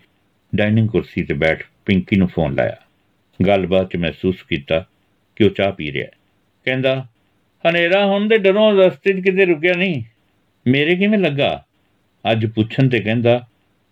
ਡਾਈਨਿੰਗ 0.55 0.89
ਕੁਰਸੀ 0.89 1.23
ਤੇ 1.23 1.33
ਬੈਠ 1.33 1.63
ਪਿੰਕੀ 1.85 2.15
ਨੂੰ 2.15 2.27
ਫੋਨ 2.27 2.55
ਲਾਇਆ। 2.55 2.75
ਗੱਲਬਾਤ 3.47 3.91
'ਚ 3.91 3.95
ਮਹਿਸੂਸ 3.95 4.43
ਕੀਤਾ 4.43 4.85
ਕਿ 5.35 5.43
ਉਹ 5.43 5.49
ਚਾਹ 5.49 5.71
ਪੀ 5.71 5.91
ਰਿਹਾ 5.91 6.07
ਕਹਿੰਦਾ, 6.65 7.07
ਹਨੇਰਾ 7.69 8.05
ਹੁਣ 8.05 8.27
ਦੇ 8.27 8.37
ਡਰੋਂ 8.37 8.71
ਰਸਤੇ 8.73 9.13
'ਚ 9.13 9.23
ਕਿਤੇ 9.23 9.45
ਰੁਕਿਆ 9.45 9.73
ਨਹੀਂ। 9.73 10.03
ਮੇਰੇ 10.67 10.95
ਕਿਵੇਂ 10.95 11.19
ਲੱਗਾ? 11.19 11.65
ਅੱਜ 12.31 12.45
ਪੁੱਛਣ 12.45 12.89
ਤੇ 12.89 12.99
ਕਹਿੰਦਾ, 12.99 13.47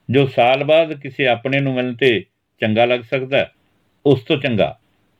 ਜੋ 0.09 0.27
ਸਾਲ 0.27 0.63
ਬਾਅਦ 0.63 0.93
ਕਿਸੇ 0.93 1.27
ਆਪਣੇ 1.27 1.59
ਨੂੰ 1.59 1.73
ਮਿਲਣ 1.73 1.93
ਤੇ 1.93 2.25
ਚੰਗਾ 2.61 2.85
ਲੱਗ 2.85 2.99
ਸਕਦਾ 2.99 3.51
ਉਸ 4.05 4.21
ਤੋਂ 4.21 4.37
ਚੰਗਾ। 4.37 4.79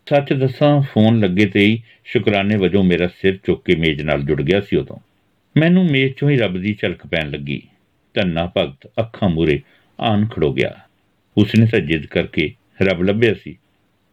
ਸੱਚ 0.10 0.34
ਦੱਸਾਂ, 0.34 0.82
ਫੋਨ 0.82 1.20
ਲੱਗੇ 1.20 1.46
ਤੇ 1.46 1.60
ਹੀ 1.60 1.84
ਸ਼ੁਕਰਾਨੇ 2.06 2.56
ਵਜੋਂ 2.56 2.84
ਮੇਰਾ 2.84 3.08
ਸਿਰ 3.08 3.40
ਚੁੱਕ 3.46 3.66
ਕੇ 3.66 3.76
ਮੇਜ਼ 3.76 4.02
ਨਾਲ 4.02 4.22
ਜੁੜ 4.22 4.42
ਗਿਆ 4.42 4.62
ਸੀ 4.62 4.76
ਉਦੋਂ। 4.76 4.98
ਮੈਨੂੰ 5.58 5.86
ਮੇਜ਼ 5.86 6.12
'ਚੋਂ 6.12 6.30
ਹੀ 6.30 6.38
ਰੱਬ 6.38 6.58
ਦੀ 6.58 6.78
ਝਲਕ 6.82 7.08
ਪੈਣ 7.08 7.30
ਲੱਗੀ। 7.30 7.62
ਧੰਨਾ 8.14 8.52
ਭਗਤ 8.58 8.92
ਅੱਖਾਂ 9.00 9.30
ਮੂਰੇ 9.30 9.62
ਆਨ 10.00 10.26
ਖੜੋ 10.26 10.54
ਗਿਆ। 10.54 10.74
ਉਸਨੇ 11.38 11.66
ਤਾਂ 11.66 11.80
ਜਿੱਦ 11.80 12.06
ਕਰਕੇ 12.06 12.54
ਰੱਬ 12.82 13.04
ਲੱਭਿਆ 13.04 13.34
ਸੀ, 13.34 13.58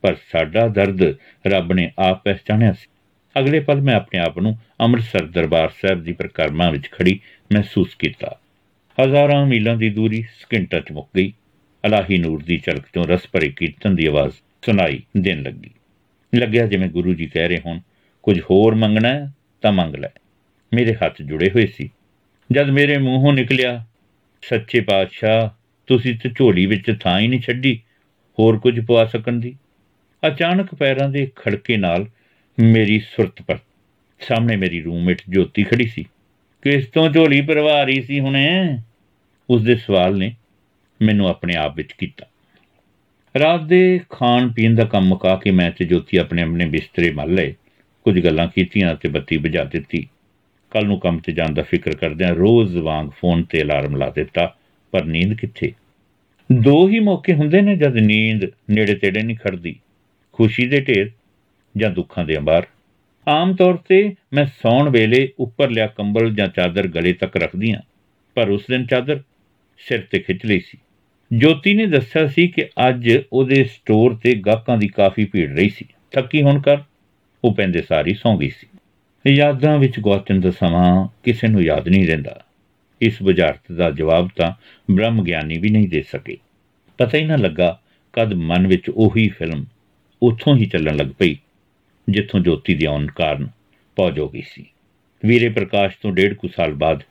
ਪਰ 0.02 0.16
ਸਾਡਾ 0.32 0.68
ਦਰਦ 0.68 1.02
ਰੱਬ 1.46 1.72
ਨੇ 1.72 1.90
ਆਪ 1.98 2.24
ਪਹਿਚਾਨਿਆ 2.24 2.72
ਸੀ। 2.72 2.86
ਅਗਲੇ 3.38 3.60
ਪਲ 3.60 3.80
ਮੈਂ 3.80 3.94
ਆਪਣੇ 3.94 4.20
ਆਪ 4.20 4.38
ਨੂੰ 4.38 4.56
ਅੰਮ੍ਰਿਤਸਰ 4.80 5.26
ਦਰਬਾਰ 5.26 5.68
ਸਾਹਿਬ 5.68 6.02
ਦੀ 6.04 6.12
ਪ੍ਰਕਰਮਾ 6.12 6.70
ਵਿੱਚ 6.70 6.90
ਖੜੀ 6.90 7.20
ਮਹਿਸੂਸ 7.52 7.94
ਕੀਤਾ। 7.94 8.38
ਹਜ਼ਾਰਾਂ 8.98 9.46
ਮੀਲਾਂ 9.46 9.76
ਦੀ 9.76 9.90
ਦੂਰੀ 9.90 10.22
ਸਕਿੰਟਾਂ 10.22 10.80
'ਚ 10.80 10.92
ਮੁੱਕ 10.92 11.08
ਗਈ। 11.16 11.32
ਅਲਾਹੀ 11.86 12.18
ਨੂਰ 12.18 12.42
ਦੀ 12.42 12.58
ਝਲਕ 12.58 12.84
ਤੋਂ 12.92 13.04
ਰਸ 13.04 13.28
ਭਰੇ 13.32 13.48
ਕੀਰਤਨ 13.48 13.94
ਦੀ 13.94 14.06
ਆਵਾਜ਼ 14.06 14.32
ਸੁਣਾਈ 14.64 15.02
ਦੇਣ 15.16 15.42
ਲੱਗੀ। 15.42 15.70
ਲੱਗਿਆ 16.34 16.66
ਜਿਵੇਂ 16.66 16.88
ਗੁਰੂ 16.88 17.14
ਜੀ 17.14 17.26
ਕਹਿ 17.26 17.48
ਰਹੇ 17.48 17.58
ਹੋਣ, 17.66 17.80
ਕੁਝ 18.22 18.40
ਹੋਰ 18.40 18.74
ਮੰਗਣਾ 18.74 19.08
ਹੈ 19.08 19.32
ਤਾਂ 19.62 19.72
ਮੰਗ 19.72 19.94
ਲੈ। 19.94 20.08
ਮੇਰੇ 20.74 20.94
ਹੱਥ 20.94 21.22
ਜੁੜੇ 21.22 21.50
ਹੋਏ 21.50 21.66
ਸੀ। 21.66 21.90
ਜਦ 22.52 22.70
ਮੇਰੇ 22.70 22.98
ਮੂੰਹੋਂ 22.98 23.32
ਨਿਕਲਿਆ, 23.32 23.84
ਸੱਚੇ 24.42 24.80
ਪਾਤਸ਼ਾਹ, 24.80 25.50
ਤੁਸੀਂ 25.86 26.18
ਤੇ 26.18 26.30
ਝੋਲੀ 26.38 26.66
ਵਿੱਚ 26.66 26.96
ਥਾਂ 27.00 27.20
ਹੀ 27.20 27.28
ਨਹੀਂ 27.28 27.40
ਛੱਡੀ, 27.40 27.80
ਹੋਰ 28.38 28.58
ਕੁਝ 28.58 28.80
ਪਵਾ 28.80 29.04
ਸਕਣ 29.04 29.32
ਦੀ? 29.32 29.56
ਅਚਾਨਕ 30.26 30.74
ਪੈਰਾਂ 30.74 31.08
ਦੇ 31.08 31.30
ਖੜਕੇ 31.36 31.76
ਨਾਲ 31.76 32.06
ਮੇਰੀ 32.60 32.98
ਸੁਰਤ 32.98 33.42
ਪਰ 33.42 33.58
ਸਾਹਮਣੇ 34.20 34.56
ਮੇਰੀ 34.56 34.82
ਰੂਮਮੇਟ 34.82 35.22
ਜੋਤੀ 35.28 35.62
ਖੜੀ 35.62 35.86
ਸੀ। 35.86 36.04
ਕਿਸ 36.62 36.86
ਤੋਂ 36.86 37.08
ਝੋਲੀ 37.08 37.40
ਪਰਵਾ 37.40 37.84
ਰਹੀ 37.84 38.02
ਸੀ 38.02 38.20
ਹੁਣੇ? 38.20 38.78
ਉਸ 39.50 39.62
ਦੇ 39.62 39.76
ਸਵਾਲ 39.76 40.18
ਨੇ 40.18 40.34
ਮੈਨੂੰ 41.02 41.28
ਆਪਣੇ 41.28 41.54
ਆਪ 41.54 41.76
ਵਿੱਚ 41.76 41.92
ਕੀਤਾ। 41.92 42.26
ਰਾਤ 43.38 43.62
ਦੇ 43.62 44.00
ਖਾਣ 44.10 44.52
ਪੀਣ 44.52 44.74
ਦਾ 44.74 44.84
ਕੰਮ 44.84 45.04
ਮੁਕਾ 45.04 45.36
ਕੇ 45.36 45.50
ਮੈਂ 45.50 45.70
ਤੇ 45.70 45.84
ਜੋਤੀ 45.84 46.16
ਆਪਣੇ 46.16 46.42
ਆਪਣੇ 46.42 46.66
ਬਿਸਤਰੇ 46.66 47.10
ਮੱਲ 47.10 47.34
ਲਏ, 47.34 47.54
ਕੁਝ 48.04 48.24
ਗੱਲਾਂ 48.24 48.48
ਕੀਤੀਆਂ 48.48 48.94
ਤੇ 48.94 49.08
ਬੱਤੀ 49.08 49.36
ਬੁਝਾ 49.36 49.64
ਦਿੱਤੀ। 49.64 50.08
ਕੱਲ 50.70 50.86
ਨੂੰ 50.86 50.98
ਕੰਮ 51.00 51.18
ਤੇ 51.18 51.32
ਜਾਣ 51.32 51.54
ਦਾ 51.54 51.62
ਫਿਕਰ 51.62 51.96
ਕਰਦਿਆਂ 51.96 52.34
ਰੋਜ਼ 52.34 52.76
ਵਾਂਗ 52.76 53.10
ਫੋਨ 53.10 53.42
ਤੇ 53.42 53.62
ਅਲਾਰਮ 53.62 53.96
ਲਾ 53.96 54.08
ਦਿੱਤਾ, 54.10 54.54
ਪਰ 54.92 55.04
ਨੀਂਦ 55.04 55.34
ਕਿੱਥੇ? 55.34 55.72
ਦੋ 56.50 56.88
ਹੀ 56.88 56.98
ਮੌਕੇ 56.98 57.34
ਹੁੰਦੇ 57.34 57.60
ਨੇ 57.60 57.76
ਜਦ 57.76 57.96
ਨੀਂਦ 57.96 58.44
ਨੇੜੇ 58.70 58.94
ਤੇੜੇ 58.94 59.22
ਨਹੀਂ 59.22 59.36
ਖੜਦੀ। 59.36 59.74
ਖੁਸ਼ੀ 60.32 60.66
ਦੇ 60.66 60.80
ਢੇਰ 60.80 61.10
ਜਾਂ 61.74 61.90
ਦੁੱਖਾਂ 61.90 62.24
ਦੇ 62.24 62.36
ਅੰਬਾਰ। 62.36 62.66
ਆਮ 63.26 63.54
ਤੌਰ 63.56 63.76
ਤੇ 63.88 64.02
ਮੈਂ 64.32 64.44
ਸੌਣ 64.62 64.88
ਵੇਲੇ 64.88 65.28
ਉੱਪਰ 65.38 65.70
ਲਿਆ 65.70 65.86
ਕੰਬਲ 65.86 66.30
ਜਾਂ 66.34 66.48
ਚਾਦਰ 66.48 66.86
ਗਲੇ 66.86 67.12
ਤੱਕ 67.12 67.36
ਰੱਖਦੀ 67.36 67.72
ਹਾਂ, 67.72 67.80
ਪਰ 68.36 68.48
ਉਸ 68.48 68.62
ਦਿਨ 68.70 68.86
ਚਾਦਰ 68.86 69.20
ਸਿਰ 69.80 70.06
ਤੇ 70.10 70.18
ਖਿੱਚ 70.18 70.46
ਲਈ 70.46 70.60
ਸੀ। 70.60 70.78
ਜੋਤੀ 71.30 71.74
ਨੇ 71.74 71.86
ਦੱਸਿਆ 71.86 72.26
ਸੀ 72.26 72.46
ਕਿ 72.48 72.64
ਅੱਜ 72.88 73.10
ਉਹਦੇ 73.32 73.64
ਸਟੋਰ 73.64 74.14
ਤੇ 74.14 74.34
ਗਾਹਕਾਂ 74.34 74.76
ਦੀ 74.78 74.88
ਕਾਫੀ 74.88 75.24
ਭੀੜ 75.24 75.50
ਰਹੀ 75.50 75.68
ਸੀ। 75.68 75.84
ਥੱਕੀ 76.12 76.42
ਹੋਣ 76.42 76.60
ਕਰ 76.60 76.78
ਉਹ 77.44 77.54
ਪੈਂਦੇ 77.54 77.82
ਸਾਰੀ 77.82 78.14
ਸੌਂ 78.14 78.36
ਗਈ 78.38 78.48
ਸੀ। 78.50 78.66
ਯਾਦਾਂ 79.28 79.78
ਵਿੱਚ 79.78 80.00
ਗਵਾਚਣ 80.00 80.40
ਦਾ 80.40 80.50
ਸਮਾਂ 80.50 81.08
ਕਿਸੇ 81.24 81.48
ਨੂੰ 81.48 81.62
ਯਾਦ 81.62 81.88
ਨਹੀਂ 81.88 82.06
ਰਹਿੰਦਾ। 82.06 82.44
ਇਸ 83.02 83.22
ਬੁਝਾਰਤ 83.22 83.72
ਦਾ 83.72 83.90
ਜਵਾਬ 83.90 84.28
ਤਾਂ 84.36 84.52
ਬ੍ਰਹਮ 84.90 85.24
ਗਿਆਨੀ 85.24 85.58
ਵੀ 85.58 85.68
ਨਹੀਂ 85.68 85.88
ਦੇ 85.88 86.02
ਸਕੇ। 86.02 86.36
ਪਤਾ 86.98 87.18
ਹੀ 87.18 87.24
ਨਾ 87.24 87.36
ਲੱਗਾ, 87.36 87.80
ਕਦ 88.12 88.34
ਮਨ 88.34 88.66
ਵਿੱਚ 88.66 88.90
ਉਹੀ 88.90 89.28
ਫਿਲਮ 89.28 89.64
ਉੱਥੋਂ 90.22 90.56
ਹੀ 90.56 90.66
ਚੱਲਣ 90.66 90.96
ਲੱਗ 90.96 91.06
ਪਈ, 91.06 91.36
ਜਿੱਥੋਂ 92.10 92.40
ਜੋਤੀ 92.40 92.74
ਦੇ 92.74 92.86
ਆਉਣ 92.86 93.06
ਕਾਰਨ 93.06 93.48
ਪੌਜ 93.96 94.18
ਹੋ 94.18 94.28
ਗਈ 94.28 94.42
ਸੀ। 94.42 94.66
ਵੀਰੇ 95.24 95.48
ਪ੍ਰਕਾਸ਼ 95.48 95.96
ਤੋਂ 96.02 96.12
ਡੇਢ 96.12 96.34
ਕੁ 96.34 96.48
ਸਾਲ 96.48 96.74
ਬਾਅਦ 96.74 97.02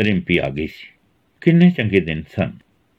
ਰਿੰਪੀ 0.00 0.38
ਆ 0.38 0.48
ਗਈ 0.48 0.66
ਸੀ। 0.66 0.88
ਕਿੰਨੇ 1.40 1.70
ਚੰਗੇ 1.70 2.00
ਦਿਨ 2.00 2.22
ਸਨ। 2.36 2.52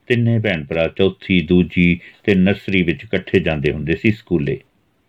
ਤਿੰਨੇ 0.07 0.39
ਭੈਣ 0.39 0.65
ਭਰਾ 0.65 0.88
ਚੌਥੀ, 0.97 1.41
ਦੂਜੀ 1.41 2.00
ਤੇ 2.23 2.35
ਨਰਸਰੀ 2.35 2.83
ਵਿੱਚ 2.83 3.03
ਇਕੱਠੇ 3.03 3.39
ਜਾਂਦੇ 3.39 3.71
ਹੁੰਦੇ 3.71 3.95
ਸੀ 3.95 4.11
ਸਕੂਲੇ। 4.11 4.59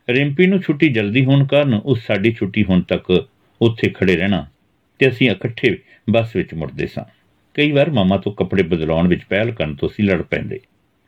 ਰਿੰਪੀ 0.08 0.46
ਨੂੰ 0.46 0.62
ਛੁੱਟੀ 0.62 0.88
ਜਲਦੀ 0.88 1.24
ਹੋਣ 1.24 1.46
ਕਾਰਨ 1.46 1.74
ਉਸ 1.74 2.06
ਸਾਡੀ 2.06 2.32
ਛੁੱਟੀ 2.32 2.64
ਹੋਣ 2.64 2.80
ਤੱਕ 2.80 3.28
ਉੱਥੇ 3.62 3.90
ਖੜੇ 3.90 4.16
ਰਹਿਣਾ 4.16 4.46
ਤੇ 4.98 5.08
ਅਸੀਂ 5.08 5.30
ਇਕੱਠੇ 5.30 5.78
ਬੱਸ 6.10 6.36
ਵਿੱਚ 6.36 6.54
ਮੁੜਦੇ 6.54 6.86
ਸਾਂ। 6.86 7.04
ਕਈ 7.54 7.70
ਵਾਰ 7.72 7.90
ਮਾਮਾ 7.90 8.16
ਤੋਂ 8.16 8.32
ਕੱਪੜੇ 8.32 8.62
ਬਦਲਾਉਣ 8.62 9.08
ਵਿੱਚ 9.08 9.24
ਪਹਿਲ 9.24 9.50
ਕਰਨ 9.50 9.74
ਤੋਂ 9.74 9.88
ਸੀ 9.88 10.02
ਲੜ 10.02 10.22
ਪੈਂਦੇ। 10.22 10.60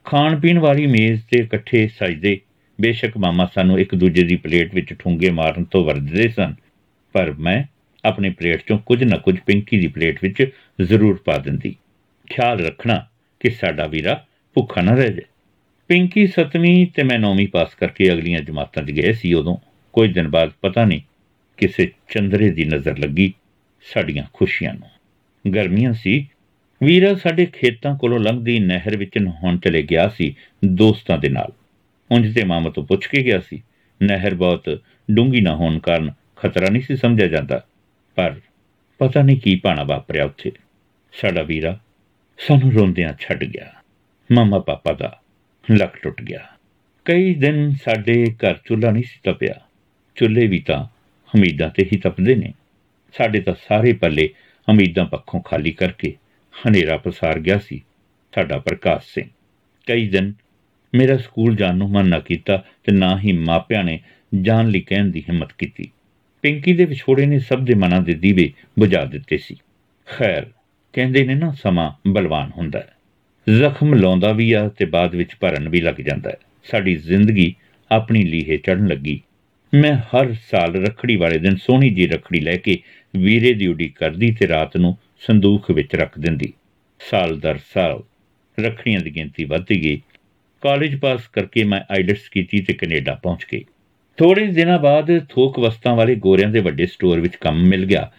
ਖਾਣ 0.04 0.40
ਪੀਣ 0.40 0.58
ਵਾਲੀ 0.58 0.86
ਮੇਜ਼ 0.86 1.20
ਤੇ 1.30 1.38
ਇਕੱਠੇ 1.38 1.88
ਸਜਦੇ 1.88 2.40
ਬੇਸ਼ੱਕ 2.80 3.16
ਮਾਮਾ 3.16 3.48
ਸਾਨੂੰ 3.54 3.78
ਇੱਕ 3.80 3.94
ਦੂਜੇ 3.94 4.22
ਦੀ 4.22 4.36
ਪਲੇਟ 4.36 4.74
ਵਿੱਚ 4.74 4.94
ਠੁੰਗੇ 4.98 5.30
ਮਾਰਨ 5.30 5.64
ਤੋਂ 5.64 5.84
ਵਰਜਦੇ 5.84 6.28
ਸਨ, 6.28 6.54
ਪਰ 7.12 7.32
ਮੈਂ 7.32 7.62
ਆਪਣੀ 8.04 8.30
ਪਲੇਟ 8.30 8.62
ਚੋਂ 8.68 8.78
ਕੁਝ 8.78 9.02
ਨਾ 9.04 9.16
ਕੁਝ 9.16 9.38
ਪਿੰਕੀ 9.46 9.78
ਦੀ 9.78 9.86
ਪਲੇਟ 9.86 10.18
ਵਿੱਚ 10.22 10.50
ਜ਼ਰੂਰ 10.82 11.22
ਪਾ 11.24 11.38
ਦਿੰਦੀ। 11.38 11.74
ਖਿਆਲ 12.30 12.60
ਰੱਖਣਾ 12.60 13.06
ਕਿ 13.40 13.50
ਸਾਡਾ 13.50 13.86
ਵੀਰਾ 13.86 14.24
ਭੁੱਖਾ 14.54 14.80
ਨਾ 14.80 14.94
ਰਹਿ 14.94 15.08
ਜਾਏ। 15.08 15.24
ਪਿੰਕੀ 15.88 16.26
7ਵੀਂ 16.26 16.86
ਤੇ 16.94 17.02
ਮੈਂ 17.02 17.18
9ਵੀਂ 17.18 17.48
ਪਾਸ 17.48 17.74
ਕਰਕੇ 17.74 18.12
ਅਗਲੀਆਂ 18.12 18.40
ਜਮਾਤਾਂ 18.40 18.82
'ਚ 18.82 18.90
ਗਏ 18.90 19.12
ਸੀ 19.12 19.34
ਉਦੋਂ। 19.34 19.56
ਕੁਝ 19.92 20.12
ਦਿਨ 20.14 20.28
ਬਾਅਦ 20.28 20.52
ਪਤਾ 20.62 20.84
ਨਹੀਂ 20.84 21.00
ਕਿਸੇ 21.62 21.90
ਚੰਦਰੇ 22.08 22.50
ਦੀ 22.50 22.64
ਨਜ਼ਰ 22.64 22.98
ਲੱਗੀ 22.98 23.32
ਸਾਡੀਆਂ 23.94 24.24
ਖੁਸ਼ੀਆਂ 24.32 24.74
ਨੂੰ। 24.74 25.52
ਗਰਮੀਆਂ 25.52 25.92
ਸੀ। 25.92 26.28
ਵੀਰਾ 26.82 27.14
ਸਾਡੇ 27.14 27.46
ਖੇਤਾਂ 27.46 27.98
ਕੋਲੋਂ 27.98 28.18
ਲੰਘਦੀ 28.18 28.58
ਨਹਿਰ 28.58 28.96
ਵਿੱਚ 28.96 29.18
ਨਹਾਉਣ 29.18 29.58
ਚਲੇ 29.58 29.82
ਗਿਆ 29.82 30.08
ਸੀ 30.08 30.34
ਦੋਸਤਾਂ 30.64 31.18
ਦੇ 31.18 31.28
ਨਾਲ। 31.28 31.52
ਉਂਝ 32.10 32.34
ਤੇ 32.34 32.44
ਮਾਮਾ 32.44 32.70
ਤੋਂ 32.70 32.84
ਪੁੱਛ 32.84 33.06
ਕੇ 33.06 33.22
ਗਿਆ 33.22 33.40
ਸੀ, 33.40 33.62
ਨਹਿਰ 34.02 34.34
ਬਹੁਤ 34.34 34.80
ਡੂੰਗੀ 35.10 35.40
ਨਾ 35.40 35.54
ਹੋਣ 35.56 35.78
ਕਾਰਨ 35.78 36.12
ਖਤਰਾ 36.36 36.70
ਨਹੀਂ 36.70 36.82
ਸੀ 36.82 36.96
ਸਮਝਿਆ 36.96 37.26
ਜਾਂਦਾ, 37.26 37.64
ਪਰ 38.14 38.40
ਪਤਾ 38.98 39.22
ਨਹੀਂ 39.22 39.40
ਕੀ 39.40 39.54
ਪਾਣਾ 39.56 39.82
ਵਾਪਰਿਆ 39.82 40.24
ਉੱਥੇ। 40.24 40.52
ਸਾਡਾ 41.12 41.42
ਵੀਰਾ 41.42 41.78
ਸਾਨੂੰ 42.38 42.72
ਰੋਂਦਿਆਂ 42.72 43.12
ਛੱਡ 43.20 43.44
ਗਿਆ। 43.44 43.72
ਮਾਮਾ 44.32 44.58
ਪਾਪਾ 44.58 44.92
ਦਾ 44.92 45.20
ਲੱਕ 45.70 45.96
ਟੁੱਟ 45.96 46.22
ਗਿਆ। 46.22 46.46
ਕਈ 47.04 47.34
ਦਿਨ 47.34 47.72
ਸਾਡੇ 47.84 48.24
ਘਰ 48.32 48.58
ਚੁੱਲ੍ਹਾ 48.64 48.90
ਨਹੀਂ 48.90 49.02
ਸੀ 49.02 49.20
ਤਪਿਆ। 49.24 49.54
ਚੁੱਲ੍ਹੇ 50.16 50.46
ਵੀ 50.46 50.58
ਤਾਂ 50.58 51.01
ਹਮੀਦਾਂ 51.36 51.68
ਤੇ 51.68 51.88
ਹੀ 51.92 51.96
ਤਪਦੇ 51.96 52.34
ਨੇ। 52.34 52.52
ਸਾਡੇ 53.18 53.40
ਤਾਂ 53.40 53.54
ਸਾਰੇ 53.68 53.92
ਪੱਲੇ 53.92 54.28
ਹਮੀਦਾਂ 54.70 55.04
ਪੱਖੋਂ 55.04 55.40
ਖਾਲੀ 55.40 55.70
ਕਰਕੇ 55.70 56.16
ਹਨੇਰਾ 56.54 56.96
ਪਸਾਰ 56.96 57.38
ਗਿਆ 57.38 57.58
ਸੀ। 57.58 57.82
ਸਾਡਾ 58.34 58.58
ਪ੍ਰਕਾਸ਼ 58.58 59.14
ਸਿੰਘ 59.14 59.28
ਕਈ 59.86 60.08
ਦਿਨ 60.08 60.32
ਮੇਰਾ 60.94 61.16
ਸਕੂਲ 61.16 61.56
ਜਾਣ 61.56 61.76
ਨੂੰ 61.76 61.90
ਮਨ 61.90 62.08
ਨਾ 62.08 62.18
ਕੀਤਾ 62.18 62.64
ਤੇ 62.84 62.92
ਨਾ 62.92 63.18
ਹੀ 63.18 63.32
ਮਾਪਿਆਂ 63.32 63.84
ਨੇ 63.84 64.00
ਜਾਣ 64.42 64.68
ਲਈ 64.68 64.80
ਕਹਿਣ 64.80 65.06
ਦੀ 65.06 65.24
ਹਿੰਮਤ 65.28 65.52
ਕੀਤੀ। 65.52 65.90
ਪਿੰਕੀ 66.42 66.72
ਦੇ 66.72 66.84
ਵਿਛੋੜੇ 66.84 67.26
ਨੇ 67.26 67.38
ਸਭ 67.38 67.64
ਦੇ 67.64 67.74
ਮਨਾਂ 67.74 68.00
ਦੇ 68.00 68.14
ਦੀਵੇ 68.14 68.52
ਬੁਝਾ 68.78 69.04
ਦਿੱਤੇ 69.04 69.38
ਸੀ। 69.38 69.56
ਖੈਰ, 70.06 70.46
ਕਹਿੰਦੇ 70.92 71.24
ਨੇ 71.24 71.34
ਨਾ 71.34 71.52
ਸਮਾਂ 71.52 72.10
ਬਲਵਾਨ 72.10 72.50
ਹੁੰਦਾ 72.56 72.78
ਹੈ। 72.78 72.92
ਜ਼ਖਮ 73.58 73.94
ਲਾਉਂਦਾ 73.94 74.32
ਵੀ 74.32 74.52
ਆ 74.52 74.68
ਤੇ 74.68 74.84
ਬਾਅਦ 74.84 75.14
ਵਿੱਚ 75.14 75.30
ਭਰਨ 75.40 75.68
ਵੀ 75.68 75.80
ਲੱਗ 75.80 75.94
ਜਾਂਦਾ 75.94 76.30
ਹੈ। 76.30 76.36
ਸਾਡੀ 76.64 76.96
ਜ਼ਿੰਦਗੀ 76.96 77.54
ਆਪਣੀ 77.92 78.24
ਲੀਹੇ 78.24 78.56
ਚੜਨ 78.56 78.86
ਲੱਗੀ। 78.86 79.20
ਮੈਂ 79.74 79.92
ਹਰ 79.96 80.32
ਸਾਲ 80.50 80.74
ਰਖੜੀ 80.74 81.16
ਵਾਲੇ 81.16 81.38
ਦਿਨ 81.38 81.56
ਸੋਹਣੀ 81.56 81.88
ਜੀ 81.90 82.06
ਰਖੜੀ 82.06 82.40
ਲੈ 82.40 82.56
ਕੇ 82.56 82.78
ਵੀਰੇ 83.16 83.52
ਦੀ 83.52 83.66
ਉਡੀਕ 83.66 83.94
ਕਰਦੀ 83.98 84.30
ਤੇ 84.32 84.48
ਰਾਤ 84.48 84.76
ਨੂੰ 84.76 84.96
ਸੰਦੂਖ 85.20 85.70
ਵਿੱਚ 85.70 85.94
ਰੱਖ 85.94 86.18
ਦਿੰਦੀ। 86.18 86.52
ਸਾਲ 87.10 87.38
ਦਰ 87.40 87.58
ਸਾਲ 87.74 88.02
ਰਖੜੀਆਂ 88.60 89.00
ਦੀ 89.00 89.10
ਗਿਣਤੀ 89.10 89.44
ਵੱਧਦੀ 89.44 89.82
ਗਈ। 89.84 90.00
ਕਾਲਜ 90.62 90.96
ਪਾਸ 90.96 91.28
ਕਰਕੇ 91.28 91.64
ਮੈਂ 91.64 91.80
ਆਈਲਟਸ 91.90 92.28
ਕੀਤੀ 92.28 92.60
ਤੇ 92.60 92.72
ਕੈਨੇਡਾ 92.72 93.14
ਪਹੁੰਚ 93.14 93.46
ਗਈ। 93.52 93.64
ਥੋੜੇ 94.18 94.46
ਦਿਨਾਂ 94.46 94.78
ਬਾਅਦ 94.78 95.26
ਥੋਕ 95.28 95.58
ਵਸਤਾਂ 95.58 95.94
ਵਾਲੇ 95.96 96.14
ਗੋਰਿਆਂ 96.14 96.48
ਦੇ 96.48 96.60
ਵੱਡੇ 96.60 96.86
ਸਟੋਰ 96.86 97.20
ਵਿੱਚ 97.20 97.36
ਕੰਮ 97.36 97.62
ਮਿਲ 97.62 97.86
ਗਿਆ। 97.86 98.10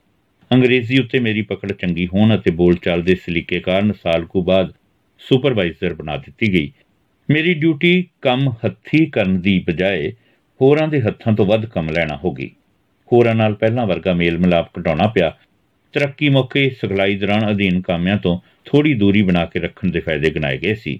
ਅੰਗਰੇਜ਼ੀ 0.51 1.00
ਉੱਤੇ 1.00 1.19
ਮੇਰੀ 1.19 1.41
ਪਕੜ 1.41 1.72
ਚੰਗੀ 1.72 2.07
ਹੋਣ 2.07 2.36
ਅਤੇ 2.36 2.51
ਬੋਲਚਾਲ 2.51 3.01
ਦੇ 3.01 3.15
ਸਲੀਕੇ 3.15 3.60
ਕਾਰਨ 3.60 3.93
ਸਾਲ 3.93 4.25
ਕੁ 4.25 4.43
ਬਾਅਦ 4.43 4.74
ਸੁਪਰਵਾਈਜ਼ਰ 5.19 5.93
ਬਣਾ 5.93 6.17
ਦਿੱਤੀ 6.17 6.53
ਗਈ। 6.53 6.72
ਮੇਰੀ 7.29 7.53
ਡਿਊਟੀ 7.53 8.05
ਕੰਮ 8.22 8.50
ਹੱਥੀ 8.65 9.05
ਕਰਨ 9.05 9.41
ਦੀ 9.41 9.60
ਬਜਾਏ 9.67 10.13
ਹੋਰਾਂ 10.63 10.88
ਦੇ 10.88 11.01
ਹੱਥਾਂ 11.01 11.34
ਤੋਂ 11.34 11.46
ਵੱਧ 11.46 11.65
ਕੰਮ 11.65 11.89
ਲੈਣਾ 11.89 12.15
ਹੋ 12.15 12.32
ਗਈ। 12.32 12.50
ਹੋਰਾਂ 13.12 13.34
ਨਾਲ 13.36 13.53
ਪਹਿਲਾਂ 13.53 13.86
ਵਰਗਾ 13.88 14.13
ਮੇਲ 14.13 14.38
ਮਿਲਾਪ 14.38 14.70
ਘਟਾਉਣਾ 14.79 15.08
ਪਿਆ। 15.08 15.29
ਤਰੱਕੀ 15.93 16.29
ਮੌਕੇ 16.29 16.70
ਸਿਖਲਾਈ 16.70 17.15
ਦੌਰਾਨ 17.15 17.50
ਅਧੀਨ 17.51 17.82
ਕਾਮਿਆਂ 17.82 18.17
ਤੋਂ 18.17 18.38
ਥੋੜੀ 18.65 18.93
ਦੂਰੀ 18.93 19.22
ਬਣਾ 19.22 19.46
ਕੇ 19.46 19.60
ਰੱਖਣ 19.60 19.91
ਦੇ 19.91 20.00
ਫਾਇਦੇ 20.00 20.29
ਗਿਣਾਏ 20.29 20.58
ਗਏ 20.58 20.74
ਸੀ। 20.74 21.00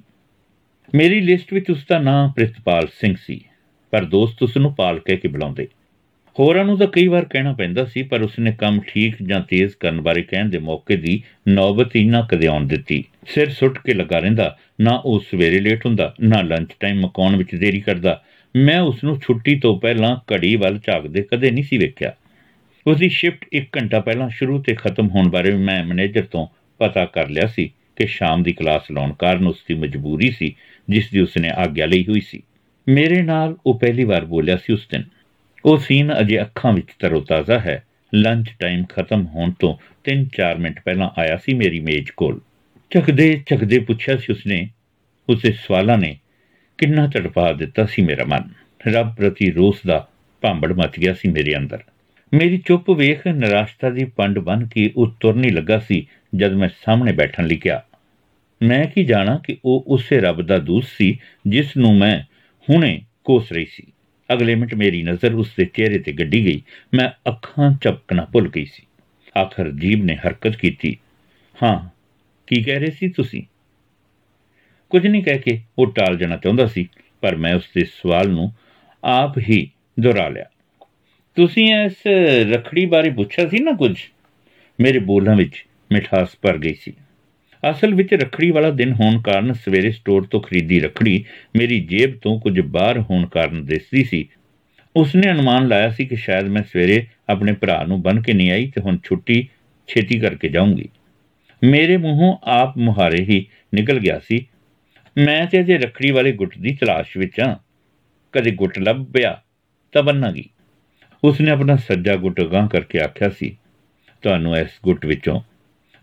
ਮੇਰੀ 0.96 1.22
ਲਿਸਟ 1.22 1.53
ਵਿੱਚ 1.53 1.72
ਉਸ 1.72 1.86
ਦਾ 1.89 2.00
ਨਾਮ 2.00 2.32
ਪ੍ਰਿਤਪਾਲ 2.32 2.88
ਸਿੰਘ 2.96 3.15
ਸੀ, 3.22 3.39
ਪਰ 3.91 4.05
ਦੋਸਤ 4.05 4.43
ਉਸ 4.43 4.58
ਨੂੰ 4.58 4.74
ਪਾਲ 4.75 5.00
ਕਹਿ 5.00 5.17
ਕੇ 5.17 5.27
ਬੁਲਾਉਂਦੇ। 5.27 5.67
ਹੋਰਾਂ 6.39 6.65
ਨੂੰ 6.65 6.77
ਤਾਂ 6.77 6.88
ਕਈ 6.88 7.08
ਵਾਰ 7.08 7.25
ਕਹਿਣਾ 7.25 7.53
ਪੈਂਦਾ 7.53 7.86
ਸੀ, 7.86 8.03
ਪਰ 8.03 8.22
ਉਸਨੇ 8.22 8.51
ਕੰਮ 8.51 8.79
ਠੀਕ 8.88 9.15
ਜਾਂ 9.24 9.39
ਤੇਜ਼ 9.39 9.74
ਕਰਨ 9.79 10.01
ਬਾਰੇ 10.01 10.22
ਕਹਿਣ 10.22 10.50
ਦੇ 10.50 10.58
ਮੌਕੇ 10.58 10.96
ਦੀ 10.96 11.22
ਨੌਬਤ 11.48 11.96
ਹੀ 11.96 12.03
ਨਾ 12.05 12.27
ਕਦੇ 12.32 12.48
ਆਉਣ 12.48 12.67
ਦਿੱਤੀ। 12.67 13.03
ਸਿਰ 13.27 13.50
ਸੁੱਟ 13.50 13.79
ਕੇ 13.79 13.93
ਲੱਗਾ 13.93 14.20
ਰਹਿੰਦਾ, 14.20 14.58
ਨਾ 14.82 15.01
ਉਹ 15.05 15.20
ਸਵੇਰੇ 15.32 15.60
ਲੇਟ 15.60 15.86
ਹੁੰਦਾ, 15.86 16.13
ਨਾ 16.22 16.41
ਲੰਚ 16.41 16.70
ਟਾਈਮ 16.79 17.00
ਮਕਾਉਣ 17.00 17.36
ਵਿੱਚ 17.36 17.55
ਦੇਰੀ 17.55 17.79
ਕਰਦਾ 17.79 18.22
ਮੈਂ 18.55 18.79
ਉਸ 18.81 19.03
ਨੂੰ 19.03 19.19
ਛੁੱਟੀ 19.19 19.55
ਤੋਂ 19.60 19.79
ਪਹਿਲਾਂ 19.79 20.33
ਘੜੀ 20.33 20.55
ਵੱਲ 20.55 20.79
ਝਾਕਦੇ 20.79 21.22
ਕਦੇ 21.22 21.51
ਨਹੀਂ 21.51 21.63
ਸੀ 21.63 21.77
ਵੇਖਿਆ। 21.77 22.13
ਉਸ 22.88 22.98
ਦੀ 22.98 23.10
ਸ਼ਿਫਟ 23.10 23.45
1 23.53 23.63
ਘੰਟਾ 23.77 24.00
ਪਹਿਲਾਂ 24.00 24.29
ਸ਼ੁਰੂ 24.29 24.62
ਤੇ 24.62 24.75
ਖਤਮ 24.75 25.10
ਹੋਣ 25.10 25.29
ਬਾਰੇ 25.29 25.51
ਮੈਂ 25.51 25.83
ਮੈਨੇਜਰ 25.83 26.22
ਤੋਂ 26.22 26.48
ਪਤਾ 26.79 27.05
ਕਰ 27.05 27.29
ਲਿਆ 27.29 27.48
ਸੀ 27.48 27.72
ਕਿ 27.95 28.07
ਸ਼ਾਮ 28.07 28.43
ਦੀ 28.43 28.51
ਕਲਾਸ 28.51 28.91
ਲਾਉਣ 28.91 29.13
ਕਾਰਨ 29.13 29.48
ਉਸ 29.48 29.63
ਦੀ 29.67 29.74
ਮਜਬੂਰੀ 29.74 30.31
ਸੀ, 30.31 30.55
ਜਿਸ 30.89 31.10
ਦੀ 31.12 31.19
ਉਸਨੇ 31.19 31.50
ਆਗਿਆ 31.50 31.86
ਲਈ 31.86 32.05
ਹੋਈ 32.10 32.22
ਸੀ। 32.22 32.41
ਮੇਰੇ 32.88 33.22
ਨਾਲ 33.22 33.55
ਉਹ 33.65 33.79
ਪਹਿਲੀ 33.79 34.03
ਵਾਰ 34.03 34.25
ਬੋਲਿਆ 34.25 34.57
ਸੀ 34.57 34.74
ਉਸ 34.74 34.88
ਦਿਨ। 34.91 35.03
ਉਹ 35.65 35.77
ਸੀਨ 35.77 36.19
ਅਜੇ 36.19 36.41
ਅੱਖਾਂ 36.41 36.74
ਵਿੱਚ 36.74 36.88
ਤਰੋਤਾਜ਼ਾ 37.00 37.60
ਹੈ। 37.60 37.83
ਲੰਚ 38.15 38.50
ਟਾਈਮ 38.60 38.83
ਖਤਮ 38.83 39.25
ਹੋਣ 39.25 39.51
ਤੋਂ 39.51 39.75
3-4 40.03 40.57
ਮਿੰਟ 40.57 40.79
ਪਹਿਲਾਂ 40.86 41.10
ਆਇਆ 41.17 41.38
ਸੀ 41.38 41.53
ਮੇਰੀ 41.53 41.79
ਮੇਜ਼ 41.79 42.12
ਕੋਲ। 42.12 42.39
ਚੱਕਦੇ 42.91 43.43
ਚੱਕਦੇ 43.48 43.79
ਪੁੱਛਿਆ 43.79 44.17
ਸੀ 44.17 44.33
ਉਸਨੇ, 44.33 44.67
ਉਸੇ 45.29 45.51
ਸਵਾਲਾਂ 45.51 45.98
ਨੇ 45.98 46.17
ਕਿੰਨਾ 46.77 47.08
ਤੜਪਾ 47.08 47.51
ਦਿੱਤਾ 47.53 47.86
ਸੀ 47.86 48.01
ਮੇਰਾ 48.01 48.24
ਮਨ। 48.24 48.50
ਰੱਬ 48.88 49.13
ਪ੍ਰਤੀ 49.15 49.51
ਰੋਸ 49.51 49.80
ਦਾ 49.88 50.08
ਭਾਂਬੜ 50.44 50.72
ਮਚ 50.74 51.00
ਗਿਆ 51.00 51.13
ਸੀ 51.13 51.30
ਮੇਰੇ 51.30 51.56
ਅੰਦਰ। 51.58 51.84
ਮੇਰੀ 52.32 52.58
ਚੁੱਪ 52.58 52.89
ਵੇਖ 52.89 53.27
ਨਿਰਾਸ਼ਤਾ 53.27 53.89
ਦੀ 53.89 54.03
ਪੰਡ 54.06 54.39
ਬਨ 54.39 54.65
ਕੇ 54.68 54.92
ਉਹ 54.96 55.13
ਤੁਰਨੀ 55.20 55.50
ਲੱਗਾ 55.50 55.80
ਸੀ 55.80 56.06
ਜਦ 56.36 56.53
ਮੈਂ 56.53 56.70
ਸਾਹਮਣੇ 56.86 57.12
ਬੈਠਣ 57.12 57.48
ਲਈ 57.48 57.56
ਕਿਹਾ, 57.56 57.84
ਮੈਂ 58.62 58.86
ਕੀ 58.86 59.03
ਜਾਣਾ 59.03 59.38
ਕਿ 59.38 59.58
ਉਹ 59.65 59.84
ਉਸੇ 59.88 60.20
ਰੱਬ 60.20 60.42
ਦਾ 60.42 60.58
ਦੂਤ 60.60 60.84
ਸੀ 60.88 61.18
ਜਿਸ 61.48 61.75
ਨੂੰ 61.77 61.96
ਮੈਂ 61.98 62.20
ਹੁਣੇ 62.68 63.01
ਕੋਸ 63.24 63.51
ਰਹੀ 63.51 63.65
ਸੀ। 63.65 63.84
ਅਗਲੇ 64.30 64.56
ਮਿੰਟ 64.56 64.74
ਮੇਰੀ 64.75 65.03
ਨਜ਼ਰ 65.03 65.34
ਉਸ 65.34 65.50
ਦੇ 65.58 65.65
ਚਿਹਰੇ 65.65 66.00
ਤੇ 66.00 66.12
ਗੱਡੀ 66.12 66.46
ਗਈ। 66.46 66.62
ਮੈਂ 66.94 67.10
ਅੱਖਾਂ 67.30 67.72
ਝਪਕਣਾ 67.82 68.25
ਭੁੱਲ 68.25 68.50
ਗਈ 68.50 68.65
ਸੀ। 68.65 68.84
ਆਖਰ 69.38 69.70
ਜੀਬ 69.72 70.03
ਨੇ 70.06 70.15
ਹਰਕਤ 70.18 70.56
ਕੀਤੀ, 70.56 70.98
ਹਾਂ, 71.63 71.89
ਕੀ 72.48 72.62
ਕਹਿ 72.63 72.80
ਰਹੇ 72.80 72.92
ਸੀ 72.92 73.10
ਤੁਸੀਂ? 73.10 73.44
ਕੁਝ 74.94 75.08
ਨਹੀਂ 75.08 75.24
ਕਹਿ 75.24 75.38
ਕੇ 75.38 75.62
ਉਹ 75.80 75.94
ਟਾਲ 75.94 76.18
ਜਾਣਾ 76.18 76.38
ਚਾਹੁੰਦਾ 76.38 76.68
ਸੀ, 76.68 76.90
ਪਰ 77.22 77.36
ਮੈਂ 77.36 77.56
ਉਸ 77.56 77.64
ਦੇ 77.76 77.84
ਸਵਾਲ 77.84 78.30
ਨੂੰ 78.30 78.52
ਆਪ 79.04 79.38
ਹੀ 79.38 79.70
ਦੁਹਰਾ 80.00 80.28
ਲਿਆ। 80.30 80.46
ਤੁਸੀਂ 81.36 81.76
ਇਸ 81.76 82.08
ਰਖੜੀ 82.54 82.86
ਬਾਰੇ 82.86 83.10
ਪੁੱਛਿਆ 83.10 83.48
ਸੀ 83.48 83.60
ਨਾ 83.60 83.72
ਕੁਝ? 83.72 83.96
ਮੇਰੇ 84.82 85.00
ਬੋਲਾਂ 85.00 85.36
ਵਿੱਚ 85.36 85.66
ਮਿਠਾਸ 85.92 86.36
ਭਰ 86.42 86.58
ਗਈ 86.58 86.74
ਸੀ। 86.74 86.94
ਅਸਲ 87.70 87.96
ਵਿੱਚ 87.96 88.14
ਰਖੜੀ 88.14 88.52
ਵਾਲਾ 88.52 88.70
ਦਿਨ 88.70 88.94
ਹੋਣ 88.94 89.22
ਕਾਰਨ 89.22 89.54
ਸਵੇਰੇ 89.54 89.92
ਸਟੋਰ 89.92 90.28
ਤੋਂ 90.32 90.42
ਖਰੀਦੀ 90.42 90.80
ਰਖੜੀ 90.80 91.26
ਮੇਰੀ 91.58 91.80
ਜੇਬ 91.82 92.18
ਤੋਂ 92.18 92.40
ਕੁਝ 92.40 92.60
ਬਾਹਰ 92.60 93.00
ਹੋਣ 93.00 93.26
ਕਾਰਨ 93.26 93.66
ਦਿਸਦੀ 93.66 94.04
ਸੀ। 94.04 94.30
ਉਸਨੇ 94.96 95.32
ਅਨੁਮਾਨ 95.32 95.68
ਲਾਇਆ 95.68 95.90
ਸੀ 95.90 96.06
ਕਿ 96.06 96.16
ਸ਼ਾਇਦ 96.16 96.46
ਮੈਂ 96.46 96.64
ਸਵੇਰੇ 96.64 97.06
ਆਪਣੇ 97.30 97.54
ਭਰਾ 97.54 97.84
ਨੂੰ 97.84 98.02
ਬੰਨ 98.02 98.22
ਕੇ 98.22 98.34
ਨਹੀਂ 98.34 98.52
ਆਈ 98.52 98.72
ਤੇ 98.76 98.82
ਹੁਣ 98.82 98.98
ਛੁੱਟੀ 99.04 99.48
ਛੇਤੀ 99.88 100.20
ਕਰਕੇ 100.20 100.50
ਜਾਊਂਗੀ। 100.50 100.90
ਮੇਰੇ 101.64 101.98
ਮੂੰਹੋਂ 101.98 102.38
ਆਪ 102.44 102.78
ਮੁਹਾਰੇ 102.78 103.24
ਹੀ 103.24 103.46
ਨਿਕਲ 103.74 104.00
ਗਿਆ 104.00 104.20
ਸੀ 104.20 104.46
ਮੈਂ 105.17 105.48
ਤੇ 105.48 105.60
ਅਜੇ 105.60 105.77
ਰਖੜੀ 105.77 106.12
ਵਾਲੇ 106.12 106.32
ਗੁੱਟ 106.32 106.58
ਦੀ 106.58 106.77
ਤਲਾਸ਼ 106.82 107.17
ਵਿੱਚ 107.17 107.39
ਹਾਂ 107.39 107.55
ਕਦੇ 108.32 108.51
ਗੁੱਟ 108.51 108.79
ਲੱਭਿਆ 108.79 109.41
ਤਾਂ 109.91 110.03
ਬੰਨਾਂਗੀ 110.03 110.50
ਉਸਨੇ 111.24 111.51
ਆਪਣਾ 111.51 111.75
ਸੱਜਾ 111.75 112.15
ਗੁੱਟ 112.15 112.41
ਗਾਂ 112.41 112.67
ਕਰਕੇ 112.67 113.00
ਆਖਿਆ 113.00 113.29
ਸੀ, 113.29 113.58
ਤੁਹਾਨੂੰ 114.22 114.58
ਇਸ 114.58 114.70
ਗੁੱਟ 114.84 115.05
ਵਿੱਚੋਂ 115.05 115.41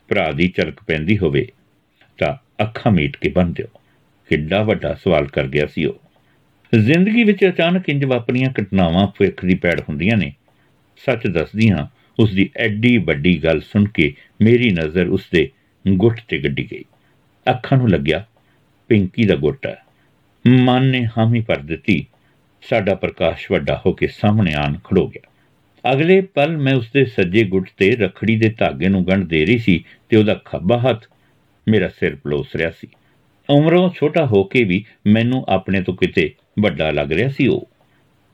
ਭਰਾ 0.09 0.33
ਦੀ 0.33 0.52
ਝਲਕ 0.57 0.83
ਪੈਂਦੀ 0.87 1.19
ਹੋਵੇ, 1.19 1.49
ਤਾਂ 2.19 2.62
ਅੱਖਾਂ 2.62 2.93
ਮੀਟ 2.93 3.17
ਕੇ 3.17 3.29
ਬੰਨ 3.29 3.52
ਦਿਓ। 3.52 3.67
ਕਿੱਡਾ 4.29 4.62
ਵੱਡਾ 4.62 4.95
ਸਵਾਲ 4.95 5.26
ਕਰ 5.26 5.47
ਗਿਆ 5.47 5.67
ਸੀ 5.67 5.85
ਉਹ। 5.85 6.00
ਜ਼ਿੰਦਗੀ 6.79 7.25
ਵਿੱਚ 7.25 7.45
ਅਚਾਨਕ 7.45 7.88
ਇੰਜ 7.88 8.05
ਵਾਪਰੀਆਂ 8.05 8.50
ਘਟਨਾਵਾਂ 8.50 9.07
ਭੁੱਖ 9.07 9.45
ਦੀ 9.45 9.55
ਪੈੜ 9.55 9.81
ਹੁੰਦੀਆਂ 9.81 10.17
ਨੇ। 10.17 10.33
ਸੱਚ 10.97 11.26
ਦੱਸਦੀ 11.26 11.71
ਹਾਂ 11.71 11.87
ਉਸ 12.19 12.35
ਦੀ 12.35 12.50
ਐਡੀ 12.57 12.99
ਵੱਡੀ 12.99 13.45
ਗੱਲ 13.45 13.61
ਸੁਣ 13.61 13.85
ਕੇ 13.85 14.14
ਮੇਰੀ 14.43 14.71
ਨਜ਼ਰ 14.71 15.09
ਉਸ 15.09 15.29
ਦੇ 15.33 15.50
ਗੁੱਟ 15.88 16.21
ਤੇ 16.29 16.38
ਗੱਡੀ 16.38 16.69
ਗਈ। 16.73 16.85
ਅੱਖਾਂ 17.50 17.79
ਨੂੰ 17.79 17.90
ਲੱਗਿਆ 17.90 18.26
ਪਿੰਕੀ 18.91 19.25
ਦਾ 19.25 19.35
ਗੁੱਟ। 19.35 19.67
ਹੈ 19.67 19.77
ਮਨ 20.47 20.85
ਨੇ 20.85 21.09
ਹਾਮੀ 21.19 21.41
ਭਰ 21.41 21.57
ਦਿੱਤੀ। 21.57 22.07
ਸਾਡਾ 22.63 22.95
ਪ੍ਰਕਾਸ਼ 22.95 23.53
ਵੱਡਾ 23.53 23.83
ਹੋ 23.87 23.93
ਕੇ 23.93 24.07
ਸਾਹਮਣੇ 24.07 24.55
ਆਣ 24.55 24.79
ਖੜੋ 24.79 25.09
ਗਿਆ। 25.09 25.31
ਅਗਲੇ 25.93 26.21
ਪਲ 26.21 26.57
ਮੈਂ 26.57 26.75
ਉਸਦੇ 26.75 27.05
ਸੱਜੇ 27.05 27.45
ਗੁੱਟ 27.45 27.71
ਤੇ 27.77 27.91
ਰਖੜੀ 27.91 28.37
ਦੇ 28.37 28.55
ਧਾਗੇ 28.59 28.89
ਨੂੰ 28.89 29.07
ਗੰਢ 29.07 29.25
ਦੇ 29.25 29.47
ਰਹੀ 29.47 29.59
ਸੀ 29.59 29.85
ਤੇ 30.09 30.17
ਉਹਦਾ 30.17 30.35
ਖੱਬਾ 30.35 30.79
ਹੱਥ 30.79 31.05
ਮੇਰਾ 31.69 31.89
ਸਿਰ 31.89 32.17
ਪਲੋਸ 32.17 32.57
ਰਿਹਾ 32.57 32.71
ਸੀ। 32.71 32.89
ਉਮਰੋਂ 33.51 33.91
ਛੋਟਾ 33.91 34.27
ਹੋ 34.27 34.45
ਕੇ 34.45 34.65
ਵੀ 34.65 34.85
ਮੈਨੂੰ 35.07 35.45
ਆਪਣੇ 35.49 35.83
ਤੋਂ 35.83 35.95
ਕਿਤੇ 35.95 36.35
ਵੱਡਾ 36.61 36.91
ਲੱਗ 36.91 37.13
ਰਿਹਾ 37.13 37.29
ਸੀ 37.29 37.47
ਉਹ। 37.47 37.71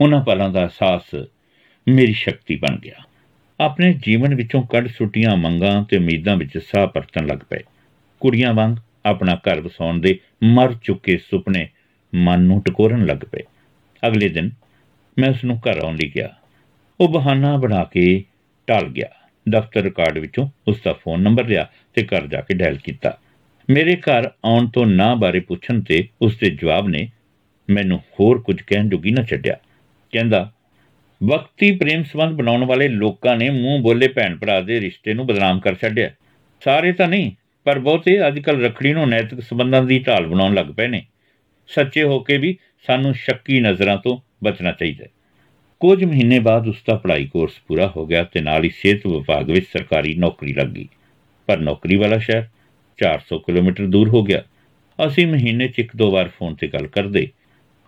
ਉਹਨਾਂ 0.01 0.25
ਪਲਾਂ 0.25 0.51
ਦਾ 0.51 0.61
ਅਹਿਸਾਸ 0.61 1.15
ਮੇਰੀ 1.89 2.13
ਸ਼ਕਤੀ 2.13 2.57
ਬਣ 2.57 2.79
ਗਿਆ। 2.79 3.03
ਆਪਣੇ 3.61 3.95
ਜੀਵਨ 4.03 4.35
ਵਿੱਚੋਂ 4.35 4.63
ਕੱਢ 4.63 4.89
ਸੁੱਟੀਆਂ 4.89 5.37
ਮੰਗਾਂ 5.37 5.85
ਤੇ 5.85 5.97
ਉਮੀਦਾਂ 5.97 6.37
ਵਿੱਚ 6.37 6.59
ਸਾਹ 6.59 6.87
ਪਰਤਣ 6.87 7.27
ਲੱਗ 7.27 7.39
ਪਏ। 7.39 7.61
ਕੁੜੀਆਂ 8.21 8.55
ਵਾਂਗ 8.55 8.77
ਆਪਣਾ 9.07 9.35
ਘਰ 9.35 9.61
ਵਸਾਉਣ 9.61 10.01
ਦੇ 10.01 10.19
ਮਰ 10.45 10.75
ਚੁੱਕੇ 10.75 11.19
ਸੁਪਨੇ 11.19 11.69
ਮਨ 12.15 12.41
ਨੂੰ 12.41 12.63
ਟਕੋਰਨ 12.63 13.07
ਲੱਗ 13.07 13.17
ਪਏ। 13.17 13.43
ਅਗਲੇ 14.07 14.29
ਦਿਨ 14.29 14.51
ਮੈਂ 15.19 15.31
ਉਸ 15.31 15.45
ਨੂੰ 15.45 15.59
ਘਰ 15.59 15.85
ਆਉਣ 15.85 15.97
ਲਈ 15.97 16.13
ਗਿਆ 16.17 16.35
ਉਹ 17.01 17.09
ਬਹਾਨਾ 17.09 17.57
ਬਣਾ 17.57 17.85
ਕੇ 17.85 18.25
ਟਲ 18.67 18.89
ਗਿਆ। 18.89 19.09
ਦਫ਼ਤਰ 19.49 19.83
ਰਿਕਾਰਡ 19.83 20.19
ਵਿੱਚੋਂ 20.19 20.49
ਉਸ 20.69 20.81
ਦਾ 20.85 20.93
ਫੋਨ 20.93 21.23
ਨੰਬਰ 21.23 21.47
ਲਿਆ 21.49 21.71
ਤੇ 21.95 22.03
ਘਰ 22.03 22.27
ਜਾ 22.27 22.41
ਕੇ 22.41 22.55
ਡਾਇਲ 22.55 22.77
ਕੀਤਾ। 22.77 23.19
ਮੇਰੇ 23.71 23.97
ਘਰ 23.97 24.31
ਆਉਣ 24.45 24.69
ਤੋਂ 24.69 24.87
ਨਾ 24.87 25.15
ਬਾਰੇ 25.15 25.41
ਪੁੱਛਣ 25.41 25.81
ਤੇ 25.81 26.09
ਉਸ 26.23 26.37
ਦੇ 26.37 26.51
ਜਵਾਬ 26.51 26.89
ਨੇ 26.89 27.09
ਮੈਨੂੰ 27.71 27.99
ਹੋਰ 27.99 28.43
ਕੁਝ 28.43 28.63
ਕਹਿਣ 28.63 28.89
ਜੋਗੀ 28.89 29.11
ਨਾ 29.11 29.23
ਛੱਡਿਆ। 29.23 29.57
ਕਹਿੰਦਾ, 30.13 30.53
ਵਕਤੀ 31.23 31.77
ਪ੍ਰੇਮ 31.77 32.03
ਸੰਬੰਧ 32.03 32.37
ਬਣਾਉਣ 32.37 32.65
ਵਾਲੇ 32.65 32.89
ਲੋਕਾਂ 32.89 33.37
ਨੇ 33.37 33.51
ਮੂੰਹ 33.51 33.83
ਬੋਲੇ 33.83 34.09
ਭੈਣ 34.09 34.37
ਭਰਾ 34.37 34.61
ਦੇ 34.61 34.81
ਰਿਸ਼ਤੇ 34.81 35.15
ਨੂੰ 35.15 35.27
ਬਦਨਾਮ 35.27 35.61
ਕਰ 35.61 35.75
ਛੱਡਿਆ। 35.75 36.11
ਸਾਰੇ 36.65 36.93
ਤਾਂ 36.93 37.09
ਨਹੀਂ 37.09 37.33
ਪਰ 37.67 37.79
ਬਹੁਤੇ 37.79 38.27
ਅੱਜਕੱਲ 38.27 38.65
ਰਖੜੀ 38.65 38.93
ਨੂੰ 38.93 39.09
ਨੈਤਿਕ 39.09 39.41
ਸੰਬੰਧਾਂ 39.41 39.83
ਦੀ 39.83 39.99
ਢਾਲ 39.99 40.27
ਬਣਾਉਣ 40.27 40.55
ਲੱਗ 40.55 40.67
ਪਏ 40.67 40.87
ਨੇ। 40.87 41.07
ਸੱਚੇ 41.69 42.03
ਹੋ 42.03 42.21
ਕੇ 42.21 42.39
ਵੀ 42.39 42.57
ਸਾਨੂੰ 42.87 43.15
ਸ਼ੱਕੀ 43.15 43.61
ਨਜ਼ਰਾਂ 43.61 43.97
ਤੋਂ 43.97 44.19
ਬਚਣਾ 44.45 44.73
ਚਾਹੀਦਾ 44.73 45.05
ਹੈ। 45.05 45.09
ਕੁਝ 45.81 46.05
ਮਹੀਨੇ 46.05 46.39
ਬਾਅਦ 46.39 46.69
ਉਸ 46.69 46.77
ਦਾ 46.87 46.95
ਪੜ੍ਹਾਈ 46.95 47.27
ਕੋਰਸ 47.27 47.53
ਪੂਰਾ 47.69 47.93
ਹੋ 47.97 48.07
ਗਿਆ 48.07 48.25
ਤੇ 48.25 48.41
ਨਾਲ 48.41 48.65
ਹੀ 48.65 48.71
ਸਿਹਤ 48.71 49.07
ਵਿਭਾਗ 49.07 49.51
ਵਿੱਚ 49.51 49.67
ਸਰਕਾਰੀ 49.67 50.15
ਨੌਕਰੀ 50.15 50.53
ਲੱਗ 50.53 50.67
ਗਈ। 50.67 50.89
ਪਰ 51.47 51.59
ਨੌਕਰੀ 51.59 51.97
ਵਾਲਾ 51.97 52.19
ਸ਼ਹਿਰ 52.19 52.45
400 52.99 53.39
ਕਿਲੋਮੀਟਰ 53.39 53.87
ਦੂਰ 53.87 54.09
ਹੋ 54.09 54.23
ਗਿਆ। 54.23 54.43
ਅਸੀਂ 55.07 55.27
ਮਹੀਨੇ 55.27 55.69
'ਚ 55.69 55.79
ਇੱਕ 55.79 55.97
ਦੋ 55.97 56.11
ਵਾਰ 56.11 56.29
ਫੋਨ 56.29 56.55
ਤੇ 56.55 56.69
ਗੱਲ 56.69 56.87
ਕਰਦੇ। 56.87 57.29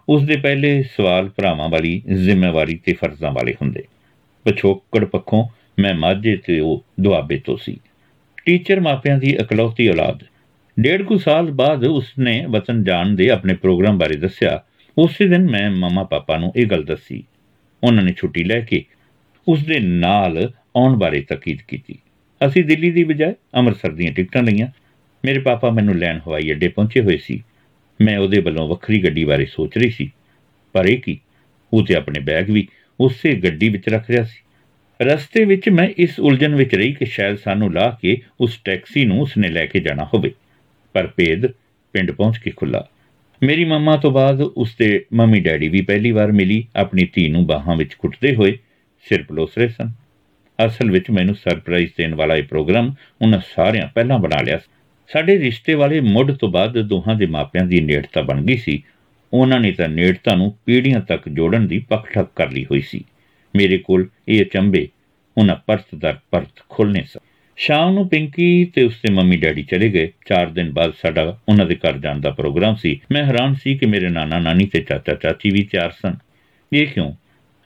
ਉਸ 0.08 0.22
ਦੇ 0.22 0.36
ਪਹਿਲੇ 0.36 0.82
ਸਵਾਲ 0.82 1.28
ਭਰਾਵਾਂ 1.28 1.68
ਵਾਲੀ 1.68 2.02
ਜ਼ਿੰਮੇਵਾਰੀ 2.12 2.74
ਤੇ 2.74 2.92
ਫਰਜ਼ਾਂ 2.92 3.32
ਵਾਲੇ 3.32 3.54
ਹੁੰਦੇ। 3.62 3.82
ਪਛੋਕੜ 4.44 5.04
ਪੱਖੋਂ 5.04 5.48
ਮੈਂ 5.78 5.94
ਮਾਝੇ 5.94 6.36
ਤੇ 6.36 6.60
ਉਹ 6.60 6.84
ਦੁਆਬੇ 7.00 7.38
ਤੋਂ 7.38 7.56
ਸੀ। 7.56 7.80
ਟੀਚਰ 8.48 8.80
ਮਾਪਿਆਂ 8.80 9.18
ਦੀ 9.18 9.30
ਇਕਲੌਤੀ 9.30 9.88
ਔਲਾਦ। 9.88 10.24
ਡੇਢ 10.80 11.02
ਕੁ 11.02 11.18
ਸਾਲ 11.18 11.50
ਬਾਅਦ 11.50 11.84
ਉਸਨੇ 11.84 12.46
ਵਤਨ 12.50 12.84
ਜਾਣ 12.84 13.14
ਦੇ 13.14 13.30
ਆਪਣੇ 13.30 13.54
ਪ੍ਰੋਗਰਾਮ 13.54 13.98
ਬਾਰੇ 13.98 14.16
ਦੱਸਿਆ। 14.16 14.64
ਉਸੇ 14.98 15.26
ਦਿਨ 15.26 15.50
ਮੈਂ 15.50 15.70
ਮਮਾ 15.70 16.04
ਪਾਪਾ 16.04 16.36
ਨੂੰ 16.36 16.52
ਇਹ 16.56 16.66
ਗੱਲ 16.66 16.82
ਦੱਸੀ। 16.82 17.24
ਉਹਨਾਂ 17.84 18.04
ਨੇ 18.04 18.12
ਛੁੱਟੀ 18.12 18.44
ਲੈ 18.44 18.60
ਕੇ 18.60 18.84
ਉਸ 19.48 19.64
ਦੇ 19.64 19.80
ਨਾਲ 19.80 20.52
ਆਉਣ 20.76 20.96
ਬਾਰੇ 20.96 21.20
ਤਕੀਦ 21.20 21.58
ਕੀਤੀ। 21.68 21.98
ਅਸੀਂ 22.46 22.64
ਦਿੱਲੀ 22.64 22.90
ਦੀ 22.90 23.04
ਬਜਾਏ 23.04 23.34
ਅੰਮ੍ਰਿਤਸਰ 23.54 23.92
ਦੀਆਂ 23.92 24.12
ਟਿਕਟਾਂ 24.12 24.42
ਲਈਆਂ। 24.42 24.68
ਮੇਰੇ 25.24 25.38
ਪਾਪਾ 25.38 25.70
ਮੈਨੂੰ 25.70 25.98
ਲੈਣ 25.98 26.18
ਹਵਾਈ 26.28 26.50
ਅੱਡੇ 26.52 26.68
ਪਹੁੰਚੇ 26.68 27.00
ਹੋਏ 27.00 27.16
ਸੀ। 27.16 27.44
ਮੈਂ 28.02 28.18
ਉਹਦੇ 28.18 28.40
ਵੱਲੋਂ 28.40 28.68
ਵੱਖਰੀ 28.68 29.04
ਗੱਡੀ 29.04 29.24
ਬਾਰੇ 29.24 29.46
ਸੋਚ 29.46 29.78
ਰਹੀ 29.78 29.90
ਸੀ। 29.90 30.10
ਪਰ 30.72 30.86
ਇਹ 30.86 30.98
ਕੀ? 30.98 31.20
ਉਹ 31.72 31.86
ਤੇ 31.86 31.94
ਆਪਣੇ 31.94 32.20
ਬੈਗ 32.20 32.50
ਵੀ 32.50 32.68
ਉਸੇ 33.00 33.34
ਗੱਡੀ 33.34 33.68
ਵਿੱਚ 33.68 33.88
ਰੱਖ 33.88 34.10
ਰਿਹਾ 34.10 34.24
ਸੀ। 34.24 34.40
ਰਸਤੇ 35.02 35.44
ਵਿੱਚ 35.44 35.68
ਮੈਂ 35.68 35.88
ਇਸ 35.98 36.20
ਉਲਝਣ 36.20 36.54
ਵਿੱਚ 36.54 36.74
ਰਹੀ 36.74 36.92
ਕਿ 36.92 37.04
ਸ਼ਾਇਦ 37.04 37.36
ਸਾਨੂੰ 37.36 37.74
ਲਾ 37.74 37.98
ਕੇ 38.02 38.22
ਉਸ 38.40 38.58
ਟੈਕਸੀ 38.64 39.04
ਨੂੰ 39.04 39.20
ਉਸਨੇ 39.20 39.48
ਲੈ 39.48 39.66
ਕੇ 39.66 39.80
ਜਾਣਾ 39.80 40.04
ਹੋਵੇ। 40.04 40.32
ਪਰ 40.92 41.06
ਭੇਦ 41.16 41.46
ਪਿੰਡ 41.92 42.10
ਪਹੁੰਚ 42.10 42.38
ਕੇ 42.38 42.50
ਖੁੱਲਾ 42.50 42.88
ਮੇਰੀ 43.42 43.64
ਮੰਮਾ 43.64 43.96
ਤੋਂ 43.96 44.10
ਬਾਅਦ 44.10 44.40
ਉਸਦੇ 44.40 45.04
ਮੰਮੀ 45.14 45.40
ਡੈਡੀ 45.40 45.68
ਵੀ 45.68 45.80
ਪਹਿਲੀ 45.80 46.10
ਵਾਰ 46.10 46.32
ਮਿਲੀ। 46.32 46.66
ਆਪਣੀ 46.76 47.08
ਧੀ 47.12 47.28
ਨੂੰ 47.28 47.46
ਬਾਹਾਂ 47.46 47.76
ਵਿੱਚ 47.76 47.94
ਕੁੱਟਦੇ 47.94 48.34
ਹੋਏ 48.34 48.58
ਸਿਰ 49.08 49.22
ਪਲੋਸ 49.22 49.58
ਰਹੇ 49.58 49.68
ਸਨ। 49.68 49.90
ਅਸਲ 50.66 50.90
ਵਿੱਚ 50.90 51.10
ਮੈਨੂੰ 51.10 51.34
ਸਰਪ੍ਰਾਈਜ਼ 51.34 51.92
ਦੇਣ 51.98 52.14
ਵਾਲਾ 52.14 52.36
ਇਹ 52.36 52.42
ਪ੍ਰੋਗਰਾਮ 52.42 52.94
ਉਹਨਾਂ 53.22 53.38
ਸਾਰਿਆਂ 53.54 53.88
ਪਹਿਲਾਂ 53.94 54.18
ਬਣਾ 54.18 54.42
ਲਿਆ 54.42 54.58
ਸਾਡੇ 55.12 55.38
ਰਿਸ਼ਤੇ 55.38 55.74
ਵਾਲੇ 55.74 56.00
ਮੁੱਢ 56.00 56.32
ਤੋਂ 56.32 56.48
ਬਾਅਦ 56.48 56.78
ਦੋਹਾਂ 56.82 57.14
ਦੇ 57.14 57.26
ਮਾਪਿਆਂ 57.26 57.66
ਦੀ 57.66 57.80
ਨੇੜਤਾ 57.80 58.22
ਬਣ 58.22 58.42
ਗਈ 58.42 58.56
ਸੀ। 58.56 58.82
ਉਹਨਾਂ 59.32 59.60
ਨੇ 59.60 59.72
ਤਾਂ 59.72 59.88
ਨੇੜਤਾ 59.88 60.34
ਨੂੰ 60.34 60.56
ਪੀੜ੍ਹੀਆਂ 60.66 61.00
ਤੱਕ 61.00 61.28
ਜੋੜਨ 61.28 61.66
ਦੀ 61.66 61.78
ਪੱਕ-ਠੱਕ 61.78 62.28
ਕਰ 62.36 62.52
ਲਈ 62.52 62.64
ਹੋਈ 62.64 62.80
ਸੀ। 62.80 63.04
ਮੇਰੇ 63.58 63.78
ਕੋਲ 63.78 64.06
ਇਹ 64.28 64.44
ਅਚੰਬੇ 64.44 64.88
ਉਹਨਾਂ 65.36 65.56
ਪਰਤ 65.66 65.94
ਦਰ 65.94 66.16
ਪਰਤ 66.30 66.62
ਖੋਲਨੇ 66.68 67.02
ਸਨ। 67.02 67.26
ਸ਼ਾਮ 67.58 67.92
ਨੂੰ 67.94 68.08
ਪਿੰਕੀ 68.08 68.64
ਤੇ 68.64 68.82
ਉਸਦੇ 68.82 69.12
ਮੰਮੀ 69.12 69.36
ਡੈਡੀ 69.36 69.62
ਚਲੇ 69.62 69.88
ਗਏ। 69.88 70.10
4 70.26 70.50
ਦਿਨ 70.50 70.70
ਬਾਅਦ 70.72 70.92
ਸਾਡਾ 71.02 71.38
ਉਹਨਾਂ 71.48 71.66
ਦੇ 71.66 71.74
ਘਰ 71.74 71.98
ਜਾਣ 71.98 72.20
ਦਾ 72.20 72.30
ਪ੍ਰੋਗਰਾਮ 72.30 72.74
ਸੀ। 72.74 73.00
ਮੈਂ 73.12 73.24
ਹੈਰਾਨ 73.24 73.54
ਸੀ 73.54 73.76
ਕਿ 73.78 73.86
ਮੇਰੇ 73.86 74.08
ਨਾਨਾ 74.08 74.38
ਨਾਨੀ 74.38 74.66
ਤੇ 74.66 74.80
ਚਾਚਾ 74.80 75.14
ਚਾਚੀ 75.14 75.50
ਵੀ 75.50 75.62
ਤਿਆਰ 75.62 75.90
ਸਨ। 75.90 76.14
ਇਹ 76.72 76.86
ਕਿਉਂ? 76.86 77.12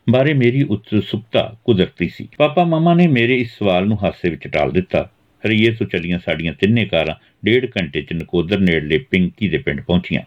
ਬਾਰੇ 0.06 0.32
ਮੇਰੀ 0.34 0.62
ਉਤਸੁਕਤਾ 0.62 1.42
ਕੁਦਰਤੀ 1.64 2.08
ਸੀ। 2.08 2.28
ਪਾਪਾ 2.38 2.64
ਮਮਾ 2.64 2.94
ਨੇ 2.94 3.06
ਮੇਰੇ 3.06 3.36
ਇਸ 3.36 3.58
ਸਵਾਲ 3.58 3.86
ਨੂੰ 3.86 3.98
ਹਾਸੇ 4.04 4.30
ਵਿੱਚ 4.30 4.48
ਟਾਲ 4.48 4.70
ਦਿੱਤਾ। 4.70 5.10
ਹਰੀਏ 5.42 5.70
ਤੋਂ 5.70 5.86
ਚੱਲੀਆਂ 5.86 6.18
ਸਾਡੀਆਂ 6.18 6.52
ਤਿੰਨੇ 6.52 6.84
ਕਾਰਾਂ 6.84 7.14
ਡੇਢ 7.44 7.66
ਘੰਟੇ 7.66 8.02
ਚ 8.02 8.12
ਨਕੋਦਰ 8.12 8.58
ਨੇੜਲੇ 8.58 8.98
ਪਿੰਕੀ 8.98 9.48
ਦੇ 9.48 9.58
ਪਿੰਡ 9.58 9.80
ਪਹੁੰਚੀਆਂ। 9.80 10.22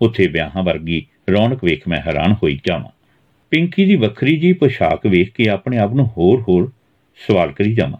ਉੱਥੇ 0.00 0.26
ਵਿਆਹਾਂ 0.26 0.62
ਵਰਗੀ 0.62 1.06
ਰੌਣਕ 1.30 1.64
ਵੇਖ 1.64 1.88
ਮੈਂ 1.88 2.00
ਹੈਰਾਨ 2.00 2.34
ਹੋਈ 2.42 2.58
ਜਾਵਾਂ। 2.66 2.90
ਪਿੰਕੀ 3.50 3.84
ਦੀ 3.84 3.96
ਵੱਖਰੀ 3.96 4.36
ਜੀ 4.36 4.52
ਪੋਸ਼ਾਕ 4.52 5.06
ਵੇਖ 5.06 5.30
ਕੇ 5.32 5.48
ਆਪਣੇ 5.48 5.78
ਆਪ 5.78 5.94
ਨੂੰ 5.94 6.06
ਹੋਰ-ਹੋਰ 6.06 6.72
ਸਵਾਲ 7.28 7.52
ਕਰੀ 7.52 7.74
ਜਾਵਾਂ। 7.74 7.98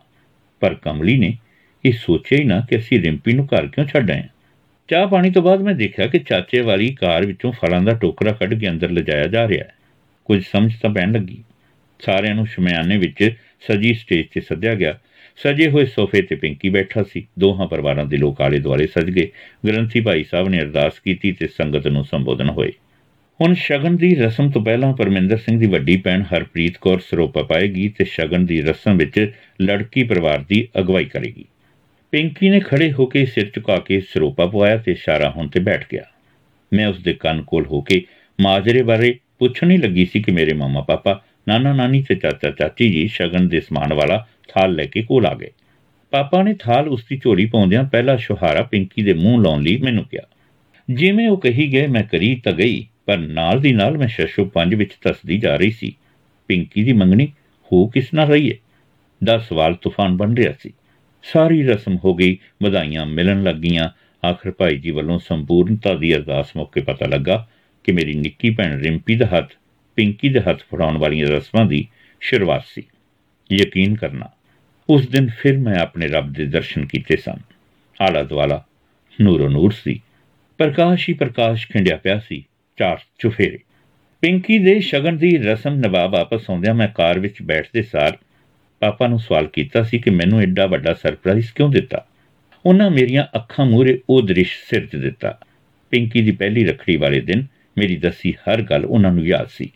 ਪਰ 0.61 0.75
ਕਮਲੀ 0.75 1.19
ਨੇ 1.19 1.37
ਇਹ 1.85 1.93
ਸੋਚਿਆ 1.93 2.39
ਹੀ 2.39 2.45
ਨਾ 2.45 2.61
ਕਿ 2.61 2.77
ਅਸੀਂ 2.77 3.03
ਰਿੰਪੀ 3.03 3.33
ਨੂੰ 3.33 3.47
ਘਰ 3.47 3.67
ਕਿਉਂ 3.67 3.87
ਛੱਡ 3.87 4.11
ਆਏ। 4.11 4.23
ਚਾਹ 4.89 5.07
ਪਾਣੀ 5.07 5.31
ਤੋਂ 5.31 5.43
ਬਾਅਦ 5.43 5.63
ਮੈਂ 5.63 5.75
ਦੇਖਿਆ 5.75 6.07
ਕਿ 6.07 6.19
ਚਾਚੇ 6.19 6.61
ਵਾਲੀ 6.61 6.95
ਕਾਰ 6.95 7.27
ਵਿੱਚੋਂ 7.27 7.53
ਫਲਾਂ 7.53 7.81
ਦਾ 7.81 7.93
ਟੋਕਰਾ 7.93 8.33
ਕੱਢ 8.33 8.61
ਕੇ 8.61 8.69
ਅੰਦਰ 8.69 8.91
ਲਿਜਾਇਆ 8.91 9.27
ਜਾ 9.27 9.49
ਰਿਹਾ 9.49 9.65
ਹੈ। 9.65 9.75
ਕੁਝ 10.25 10.45
ਸਮਝ 10.45 10.73
ਤਾਂ 10.83 10.91
ਪੈਣ 10.91 11.13
ਲੱਗੀ। 11.13 11.45
ਸਾਰਿਆਂ 12.01 12.35
ਨੂੰ 12.35 12.47
ਸ਼ਮਿਆਨੇ 12.47 12.97
ਵਿੱਚ 12.97 13.35
ਸਜੀ 13.61 13.95
ਸਟੇਜ 13.95 14.27
ਤੇ 14.35 14.41
ਸੱਦਿਆ 14.41 14.75
ਗਿਆ। 14.75 14.99
ਸਜੇ 15.37 15.71
ਹੋਏ 15.71 15.85
ਸੋਫੇ 15.85 16.23
ਤੇ 16.23 16.35
ਪਿੰਕੀ 16.35 16.69
ਬੈਠਾ 16.69 17.03
ਸੀ। 17.03 17.27
ਦੋਹਾਂ 17.39 17.67
ਪਰਿਵਾਰਾਂ 17.67 18.05
ਦੇ 18.05 18.17
ਲੋਕ 18.17 18.41
ਆਲੇ 18.41 18.59
ਦੁਆਲੇ 18.59 18.87
ਸਜ 18.87 19.11
ਗਏ। 19.11 19.31
ਗ੍ਰੰਥੀ 19.67 20.01
ਭਾਈ 20.01 20.25
ਸਾਹਿਬ 20.25 20.49
ਨੇ 20.49 20.59
ਅਰਦਾਸ 20.59 21.01
ਕੀਤੀ 21.01 21.33
ਤੇ 21.33 21.47
ਸੰਗਤ 21.47 21.87
ਨੂੰ 21.87 22.05
ਸੰਬੋਧਨ 22.05 22.51
ਹੋਏ। 22.51 22.73
ਹੁਣ 23.41 23.55
ਸ਼ਗਨ 23.55 23.97
ਦੀ 23.97 24.15
ਰਸਮ 24.15 24.51
ਤੋਂ 24.51 24.63
ਪਹਿਲਾਂ 24.63 24.93
ਪਰਮਿੰਦਰ 24.93 25.37
ਸਿੰਘ 25.37 25.59
ਦੀ 25.59 25.67
ਵੱਡੀ 25.67 25.97
ਭੈਣ 25.97 26.23
ਹਰਪ੍ਰੀਤ 26.23 26.77
ਕੌਰ 26.77 27.01
ਸਰੋਪਾ 27.01 27.43
ਪਾਏਗੀ 27.43 27.89
ਤੇ 27.89 28.05
ਸ਼ਗਨ 28.05 28.47
ਦੀ 28.47 28.63
ਰਸਮ 28.63 28.97
ਵਿੱਚ 28.97 29.33
ਲੜਕੀ 29.63 30.03
ਪਰਿਵਾਰ 30.03 30.45
ਦੀ 30.49 30.69
ਅਗਵਾਈ 30.79 31.05
ਕਰੇਗੀ। 31.05 31.45
ਪਿੰਕੀ 32.13 32.51
ਨੇ 32.51 32.61
ਖੜੇ 32.61 32.93
ਹੋ 32.93 33.07
ਕੇ 33.07 33.25
ਸਿਰ 33.27 33.51
ਝੁਕਾ 33.55 33.77
ਕੇ 33.77 34.01
ਸਰੋਪਾ 34.01 34.47
ਪਵਾਇਆ 34.47 34.77
ਤੇ 34.77 34.93
ਇਸ਼ਾਰਾ 34.93 35.31
ਹੁਣ 35.31 35.49
ਤੇ 35.49 35.61
ਬੈਠ 35.61 35.87
ਗਿਆ। 35.93 36.03
ਮੈਂ 36.73 36.87
ਉਸ 36.87 37.03
ਦੇ 37.03 37.13
ਕੰਨ 37.13 37.43
ਕੋਲ 37.43 37.67
ਹੋ 37.67 37.81
ਕੇ 37.81 38.03
ਮਾਜਰੇ 38.41 38.83
ਬਾਰੇ 38.83 39.19
ਪੁੱਛਣ 39.39 39.71
ਹੀ 39.71 39.77
ਲੱਗੀ 39.77 40.05
ਸੀ 40.05 40.23
ਕਿ 40.23 40.33
ਮੇਰੇ 40.33 40.55
ਮਾਮਾ 40.55 40.81
ਪਾਪਾ, 40.81 41.23
ਨਾਨਾ 41.49 41.73
ਨਾਨੀ 41.73 42.03
ਤੇ 42.09 42.15
ਚਾਚਾ 42.15 42.51
ਚਾਚੀ 42.51 42.91
ਜੀ 42.91 43.07
ਸ਼ਗਨ 43.09 43.49
ਦੇ 43.49 43.61
ਸਮਾਨ 43.61 43.95
ਵਾਲਾ 43.95 44.27
ਥਾਲ 44.49 44.75
ਲੈ 44.75 44.85
ਕੇ 44.85 45.03
ਕੋਲ 45.03 45.27
ਆ 45.27 45.35
ਗਏ। 45.35 45.51
ਪਾਪਾ 46.11 46.43
ਨੇ 46.43 46.55
ਥਾਲ 46.55 46.89
ਉਸ 46.89 47.05
ਦੀ 47.11 47.21
ਝੋਲੀ 47.25 47.47
ਪਾਉਂਦਿਆਂ 47.47 47.85
ਪਹਿਲਾ 47.85 48.17
ਸ਼ੁਹਾਰਾ 48.17 48.63
ਪਿੰਕੀ 48.63 49.03
ਦੇ 49.03 49.15
ਮੂੰਹ 49.15 49.43
ਲਾਉਣ 49.43 49.63
ਲਈ 49.63 49.77
ਮੈਨੂੰ 49.77 50.05
ਕਿਹਾ। 50.05 50.29
ਜਿਵੇਂ 50.91 51.29
ਉਹ 51.29 51.37
ਕਹੀ 51.37 51.73
ਗਏ, 51.73 51.87
ਮੈਂ 51.87 52.03
ਕਰੀ 52.03 52.35
ਤਾਂ 52.45 52.53
ਗਈ 52.53 52.87
ਪਰ 53.07 53.19
ਨਾਲ 53.19 53.61
ਦੀ 53.61 53.73
ਨਾਲ 53.73 53.99
ਮੈਂ 53.99 54.09
ਸ਼ਸ਼ੋ 54.09 54.45
ਪੰਜ 54.45 54.75
ਵਿੱਚ 54.75 54.93
ਤਸਦੀ 55.03 55.39
ਜਾ 55.39 55.57
ਰਹੀ 55.57 55.71
ਸੀ। 55.71 55.97
ਪਿੰਕੀ 56.49 56.85
ਦੀ 56.85 56.93
ਮੰਗਣੀ 56.93 57.27
ਹੋ 57.73 57.87
ਕਿਸ 57.87 58.15
ਨਾਲ 58.15 58.29
ਰਹੀ 58.29 58.51
ਹੈ 58.53 58.57
ਦਾ 59.25 59.39
ਸਵਾਲ 59.39 59.75
ਤੂਫਾਨ 59.75 60.17
ਬਣ 60.17 60.35
ਰਿਹਾ 60.35 60.53
ਸੀ। 60.61 60.73
ਸਾਰੀ 61.23 61.63
ਰਸਮ 61.63 61.97
ਹੋ 61.97 62.15
ਗਈ, 62.15 62.39
ਵਧਾਈਆਂ 62.63 63.07
ਮਿਲਣ 63.07 63.43
ਲੱਗੀਆਂ। 63.43 63.89
ਆਖਰ 64.27 64.51
ਭਾਈ 64.51 64.77
ਜੀ 64.77 64.91
ਵੱਲੋਂ 64.91 65.19
ਸੰਪੂਰਨਤਾ 65.19 65.95
ਦੀ 65.95 66.15
ਅਰਦਾਸ 66.15 66.57
ਮੌਕੇ 66.57 66.81
ਪਤਾ 66.81 67.07
ਲੱਗਾ 67.07 67.49
ਕਿ 67.85 67.93
ਮੇਰੀ 67.93 68.15
ਨਿੱਕੀ 68.15 68.51
ਭੈਣ 68.51 68.81
ਰਿੰਪੀ 68.81 69.17
ਦਾ 69.17 69.27
ਹੱਥ, 69.27 69.53
ਪਿੰਕੀ 69.97 70.29
ਦੇ 70.29 70.41
ਹੱਥ 70.41 70.61
ਫੜਾਉਣ 70.61 70.99
ਵਾਲੀਆਂ 70.99 71.27
ਰਸਮਾਂ 71.27 71.67
ਦੀ 71.67 71.89
ਸ਼ੁਰੂਆਤ 72.21 72.65
ਸੀ। 72.67 72.83
ਯਕੀਨ 73.53 73.95
ਕਰਨਾ, 73.95 74.31
ਉਸ 74.91 75.09
ਦਿਨ 75.09 75.31
ਫਿਰ 75.39 75.59
ਮੈਂ 75.59 75.77
ਆਪਣੇ 75.77 76.07
ਰੱਬ 76.07 76.33
ਦੇ 76.33 76.47
ਦਰਸ਼ਨ 76.47 76.87
ਕੀਤੇ 76.87 77.17
ਸਨ। 77.17 77.37
ਆਲਾ 78.01 78.23
ਦਵਾਲਾ 78.23 78.65
ਨੂਰੋ 79.21 79.49
ਨੂਰ 79.49 79.71
ਸੀ। 79.71 80.01
ਪ੍ਰਕਾਸ਼ 80.59 81.09
ਹੀ 81.09 81.15
ਪ੍ਰਕਾਸ਼ 81.15 81.69
ਖਿੰਡਿਆ 81.69 81.97
ਪਿਆ 81.97 82.19
ਸੀ। 82.19 82.45
ਚਾਰ 82.77 82.99
ਚੁਫੇਰੇ। 83.19 83.59
ਪਿੰਕੀ 84.23 84.59
ਦੇ 84.59 84.81
ਸ਼ਗਨ 84.81 85.17
ਦੀ 85.17 85.37
ਰਸਮ 85.39 85.75
ਨਵਾਬ 85.75 86.13
ਵਾਪਸ 86.13 86.51
ਆਉਂਦਿਆਂ 86.51 86.75
ਮੈਂ 86.75 86.89
ਕਾਰ 86.89 87.19
ਵਿੱਚ 87.19 87.43
ਬੈਠਦੇ 87.43 87.83
ਸਾਰ 87.83 88.19
ਪਾਪਾ 88.81 89.07
ਨੂੰ 89.07 89.19
ਸਵਾਲ 89.19 89.47
ਕੀਤਾ 89.47 89.83
ਸੀ 89.83 89.99
ਕਿ 89.99 90.11
ਮੈਨੂੰ 90.11 90.41
ਐਡਾ 90.41 90.67
ਵੱਡਾ 90.67 90.95
ਸਰਪ੍ਰਾਈਜ਼ 90.95 91.53
ਕਿਉਂ 91.53 91.71
ਦਿੱਤਾ? 91.71 92.07
ਉਹਨਾਂ 92.67 92.91
ਮੇਰੀਆਂ 92.91 93.25
ਅੱਖਾਂ 93.37 93.67
ਮੂਹਰੇ 93.67 94.01
ਉਹ 94.11 94.23
ਦ੍ਰਿਸ਼ 94.23 94.53
ਸਿਰ 94.65 94.87
ਤੇ 94.87 94.99
ਦਿੱਤਾ। 94.99 95.39
ਪਿੰਕੀ 95.91 96.23
ਦੀ 96.23 96.31
ਪਹਿਲੀ 96.31 96.65
ਰੱਖੜੀ 96.65 96.97
ਵਾਲੇ 96.97 97.21
ਦਿਨ 97.21 97.47
ਮੇਰੀ 97.79 97.97
ਦੱਸੀ 97.97 98.33
ਹਰ 98.33 98.63
ਗੱਲ 98.63 98.85
ਉਹਨਾਂ 98.85 99.13
ਨੂੰ 99.13 99.27
ਯਾਦ 99.27 99.49
ਸੀ। 99.49 99.71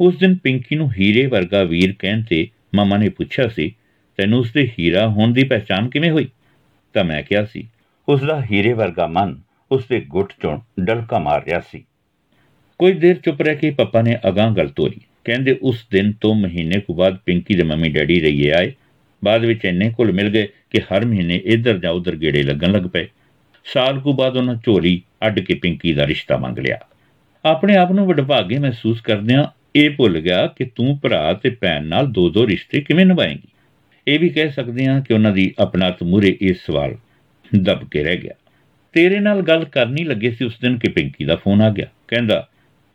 ਉਸ 0.00 0.16
ਦਿਨ 0.16 0.34
ਪਿੰਕੀ 0.34 0.76
ਨੂੰ 0.76 0.92
ਹੀਰੇ 0.92 1.26
ਵਰਗਾ 1.26 1.62
ਵੀਰ 1.62 1.94
ਕਹਿਣ 1.98 2.22
ਤੇ 2.22 2.48
ਮਮਾ 2.74 2.96
ਨੇ 2.96 3.08
ਪੁੱਛਿਆ 3.08 3.48
ਸੀ, 3.48 3.74
ਤੈਨੂੰ 4.16 4.38
ਉਸ 4.38 4.52
ਦੇ 4.52 4.72
ਹੀਰਾ 4.78 5.08
ਹੋਣ 5.08 5.32
ਦੀ 5.32 5.44
ਪਛਾਣ 5.44 5.88
ਕਿਵੇਂ 5.88 6.10
ਹੋਈ? 6.10 6.28
ਤਾਂ 6.94 7.04
ਮੈਂ 7.04 7.22
ਕਿਹਾ 7.22 7.44
ਸੀ 7.44 7.68
ਉਸ 8.08 8.20
ਦਾ 8.20 8.42
ਹੀਰੇ 8.52 8.72
ਵਰਗਾ 8.72 9.06
ਮਨ 9.06 9.40
ਉਸ 9.72 9.86
ਦੇ 9.88 10.00
ਗੁੱਟ 10.00 10.32
ਚੋਂ 10.42 10.60
ਡਲਕਾ 10.80 11.18
ਮਾਰ 11.18 11.44
ਰਿਹਾ 11.44 11.60
ਸੀ। 11.60 11.84
ਕੋਈ 12.78 12.92
ਦੇਰ 12.92 13.14
ਚੁੱਪ 13.14 13.42
ਰਹਿ 13.42 13.56
ਕੇ 13.56 13.70
ਪਪਾ 13.70 14.02
ਨੇ 14.02 14.18
ਅਗਾਹ 14.28 14.50
ਗੱਲ 14.50 14.68
ਤੋਰੀ। 14.68 15.00
ਕਹਿੰਦੇ, 15.24 15.56
ਉਸ 15.62 15.86
ਦਿਨ 15.90 16.12
ਤੋਂ 16.12 16.34
ਮਹੀਨੇ 16.34 16.80
ਕੁ 16.80 16.94
ਬਾਅਦ 16.94 17.16
ਪਿੰਕੀ 17.26 17.54
ਦੇ 17.54 17.62
ਮੰਮੀ 17.62 17.88
ਡੈਡੀ 17.88 18.20
ਰਹੀਏ 18.20 18.50
ਆਏ। 18.50 18.72
ਬਾਅਦ 19.24 19.44
ਵਿੱਚ 19.44 19.64
ਇੰਨੇ 19.64 19.90
ਕੋਲ 19.90 20.12
ਮਿਲ 20.12 20.28
ਗਏ 20.28 20.48
ਕਿ 20.70 20.80
ਹਰ 20.80 21.04
ਮਹੀਨੇ 21.04 21.42
ਇੱਧਰ 21.44 21.78
ਜਾਂ 21.78 21.90
ਉੱਧਰ 21.90 22.16
ਗੇੜੇ 22.16 22.42
ਲੱਗਣ 22.42 22.72
ਲੱਗ 22.72 22.82
ਪਏ। 22.82 23.08
ਸਾਲ 23.64 24.00
ਕੁ 24.00 24.12
ਬਾਅਦ 24.12 24.36
ਉਹਨਾਂ 24.36 24.54
ਝੋਲੀ 24.54 25.02
ਅੱਡ 25.26 25.40
ਕੇ 25.40 25.54
ਪਿੰਕੀ 25.54 25.92
ਦਾ 25.92 26.06
ਰਿਸ਼ਤਾ 26.06 26.36
ਮੰਗ 26.36 26.58
ਲਿਆ। 26.58 26.78
ਆਪਣੇ 27.44 27.76
ਆਪ 27.76 27.92
ਨੂੰ 27.92 28.06
ਵਡਭਾਗੇ 28.06 28.58
ਮਹਿਸੂਸ 28.58 29.00
ਕਰਦਿਆਂ 29.00 29.44
ਇਹ 29.76 29.90
ਭੁੱਲ 29.90 30.20
ਗਿਆ 30.20 30.46
ਕਿ 30.46 30.64
ਤੂੰ 30.64 30.98
ਭਰਾ 30.98 31.32
ਤੇ 31.32 31.50
ਭੈਣ 31.50 31.84
ਨਾਲ 31.84 32.06
ਦੋ 32.06 32.30
ਦੋ 32.30 32.46
ਰਿਸ਼ਤੇ 32.46 32.80
ਕਿਵੇਂ 32.80 33.06
ਨਿਭਾਏਂਗੀ। 33.06 33.48
ਇਹ 34.08 34.20
ਵੀ 34.20 34.28
ਕਹਿ 34.28 34.50
ਸਕਦੇ 34.50 34.86
ਹਾਂ 34.86 35.00
ਕਿ 35.00 35.14
ਉਹਨਾਂ 35.14 35.32
ਦੀ 35.32 35.54
ਆਪਣਾਤ 35.58 36.02
ਮੂਰੇ 36.02 36.36
ਇਹ 36.42 36.54
ਸਵਾਲ 36.54 36.96
ਦਬ 37.62 37.88
ਕੇ 37.88 38.04
ਰਹਿ 38.04 38.16
ਗਿਆ। 38.16 38.32
ਤੇਰੇ 38.92 39.20
ਨਾਲ 39.20 39.42
ਗੱਲ 39.42 39.64
ਕਰਨੀ 39.64 40.04
ਲੱਗੇ 40.04 40.30
ਸੀ 40.30 40.44
ਉਸ 40.44 40.58
ਦਿਨ 40.62 40.78
ਕਿ 40.78 40.90
ਪਿੰਕੀ 40.90 41.24
ਦਾ 41.24 41.36
ਫੋਨ 41.36 41.62
ਆ 41.62 41.70
ਗਿਆ। 41.70 41.86
ਕਹਿੰਦਾ 42.08 42.48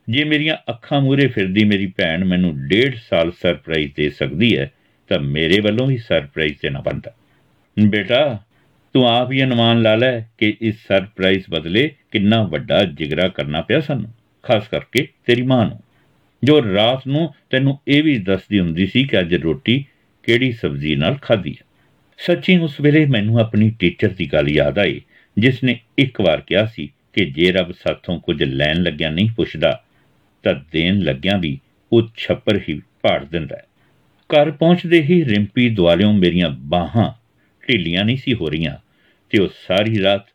ਜੇ 0.10 0.24
ਮੇਰੀਆਂ 0.24 0.58
ਅੱਖਾਂ 0.70 1.02
ਮੂਰੇ 1.02 1.28
ਫਿਰਦੀ 1.28 1.63
ਮੇਰੀ 1.63 1.86
ਭੈਣ 1.88 2.24
ਮੈਨੂੰ 2.26 2.68
ਡੇਢ 2.68 2.96
ਸਾਲ 2.96 3.32
ਸਰਪ੍ਰਾਈਜ਼ 3.32 3.92
ਦੇ 3.96 4.10
ਸਕਦੀ 4.10 4.58
ਹੈ, 4.58 4.72
ਤਾਂ 5.08 5.20
ਮੇਰੇ 5.20 5.60
ਵੱਲੋਂ 5.60 5.88
ਵੀ 5.88 5.98
ਸਰਪ੍ਰਾਈਜ਼ 5.98 6.54
ਦੇਣਾ 6.62 6.82
ਬੰਦਾ 6.82 7.13
ਬੇਟਾ, 7.78 8.39
ਤੂੰ 8.94 9.08
ਆਪ 9.10 9.32
ਹੀ 9.32 9.44
ਅਨੁਮਾਨ 9.44 9.82
ਲਾ 9.82 9.96
ਲੈ 9.96 10.20
ਕਿ 10.38 10.58
ਇਸ 10.62 10.76
ਸਰਪ੍ਰਾਈਜ਼ 10.88 11.44
ਬਦਲੇ 11.50 11.92
ਕਿੰਨਾ 12.12 12.44
ਵੱਡਾ 12.44 12.84
ਜਿਗਰਾ 12.84 13.28
ਕਰਨਾ 13.28 13.62
ਪਿਆ 13.62 13.80
ਸਾਨੂੰ, 13.80 14.12
ਖਾਸ 14.44 14.68
ਕਰਕੇ 14.68 15.08
ਤੇਰੀ 15.26 15.42
ਮਾਂ 15.42 15.66
ਨੂੰ। 15.66 15.80
ਜੋ 16.44 16.74
ਰਾਤ 16.74 17.08
ਨੂੰ 17.08 17.34
ਤੈਨੂੰ 17.50 17.80
ਇਹ 17.88 18.04
ਵੀ 18.04 18.18
ਦੱਸਦੀ 18.18 18.60
ਹੁੰਦੀ 18.60 18.88
ਸੀ 18.88 19.04
ਕਿ 19.04 19.20
ਅੱਜ 19.20 19.36
ਰੋਟੀ 19.36 19.86
ਕਿਹੜੀ 20.24 20.52
ਸਬਜ਼ੀ 20.52 20.96
ਨਾਲ 20.96 21.16
ਖਾਧੀ 21.22 21.52
ਹੈ। 21.52 21.66
ਸੱਚੀ 22.18 22.58
ਉਸ 22.58 22.82
ਵੇਲੇ 22.82 23.06
ਮੈਨੂੰ 23.06 23.39
ਆਪਣੀ 23.39 23.70
ਟੀਚਰ 23.80 24.08
ਦੀ 24.08 24.34
ਗੱਲ 24.34 24.50
ਯਾਦ 24.50 24.80
ਆਈ 24.80 25.02
ਜਿਸ 25.38 25.63
ਨੇ 25.63 25.80
ਇੱਕ 25.98 26.22
ਵਾਰ 26.22 26.42
ਕਿਹਾ 26.42 26.66
ਸੀ 26.66 26.89
ਕਿ 27.13 27.26
ਜੇ 27.26 27.52
ਰੱਬ 27.52 27.72
ਸਾਥੋਂ 27.72 28.20
ਕੁਝ 28.20 28.44
ਲੈਣ 28.44 28.84
ਲੱਗਿਆ 28.84 29.10
ਨਹੀਂ 29.10 29.30
ਪੁੱਛਦਾ 29.36 29.83
ਤਾਂ 30.43 30.53
ਦੇਣ 30.71 30.99
ਲੱਗਿਆਂ 30.99 31.38
ਵੀ 31.38 31.60
ਉਹ 31.93 32.10
ਛੱਪਰ 32.17 32.60
ਹੀ 32.69 32.82
ਪਾੜ 33.01 33.25
ਦਿੰਦਾ 33.25 33.56
ਹੈ। 33.56 33.63
ਘਰ 34.29 34.51
ਪਹੁੰਚਦੇ 34.51 35.01
ਹੀ 35.01 35.25
ਰਿੰਪੀ 35.25 35.69
ਦੁਆਲਿਓਂ 35.69 36.13
ਮੇਰੀਆਂ 36.13 36.49
ਬਾਹਾਂ 36.49 37.12
ਢਿੱਲੀਆਂ 37.67 38.06
ਨਹੀਂ 38.06 38.17
ਸੀ 38.17 38.34
ਹੋ 38.34 38.49
ਰਹੀਆਂ 38.49 38.77
ਤੇ 39.29 39.39
ਉਹ 39.39 39.47
ਸਾਰੀ 39.67 40.01
ਰਾਤ 40.01 40.25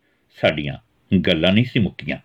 ਸਾਡੀਆਂ 0.41 0.77
ਗੱਲਾਂ 1.17 1.53
ਨਹੀਂ 1.53 1.65
ਸੀ 1.65 1.79
ਮੁੱਕੀਆਂ। 1.79 2.17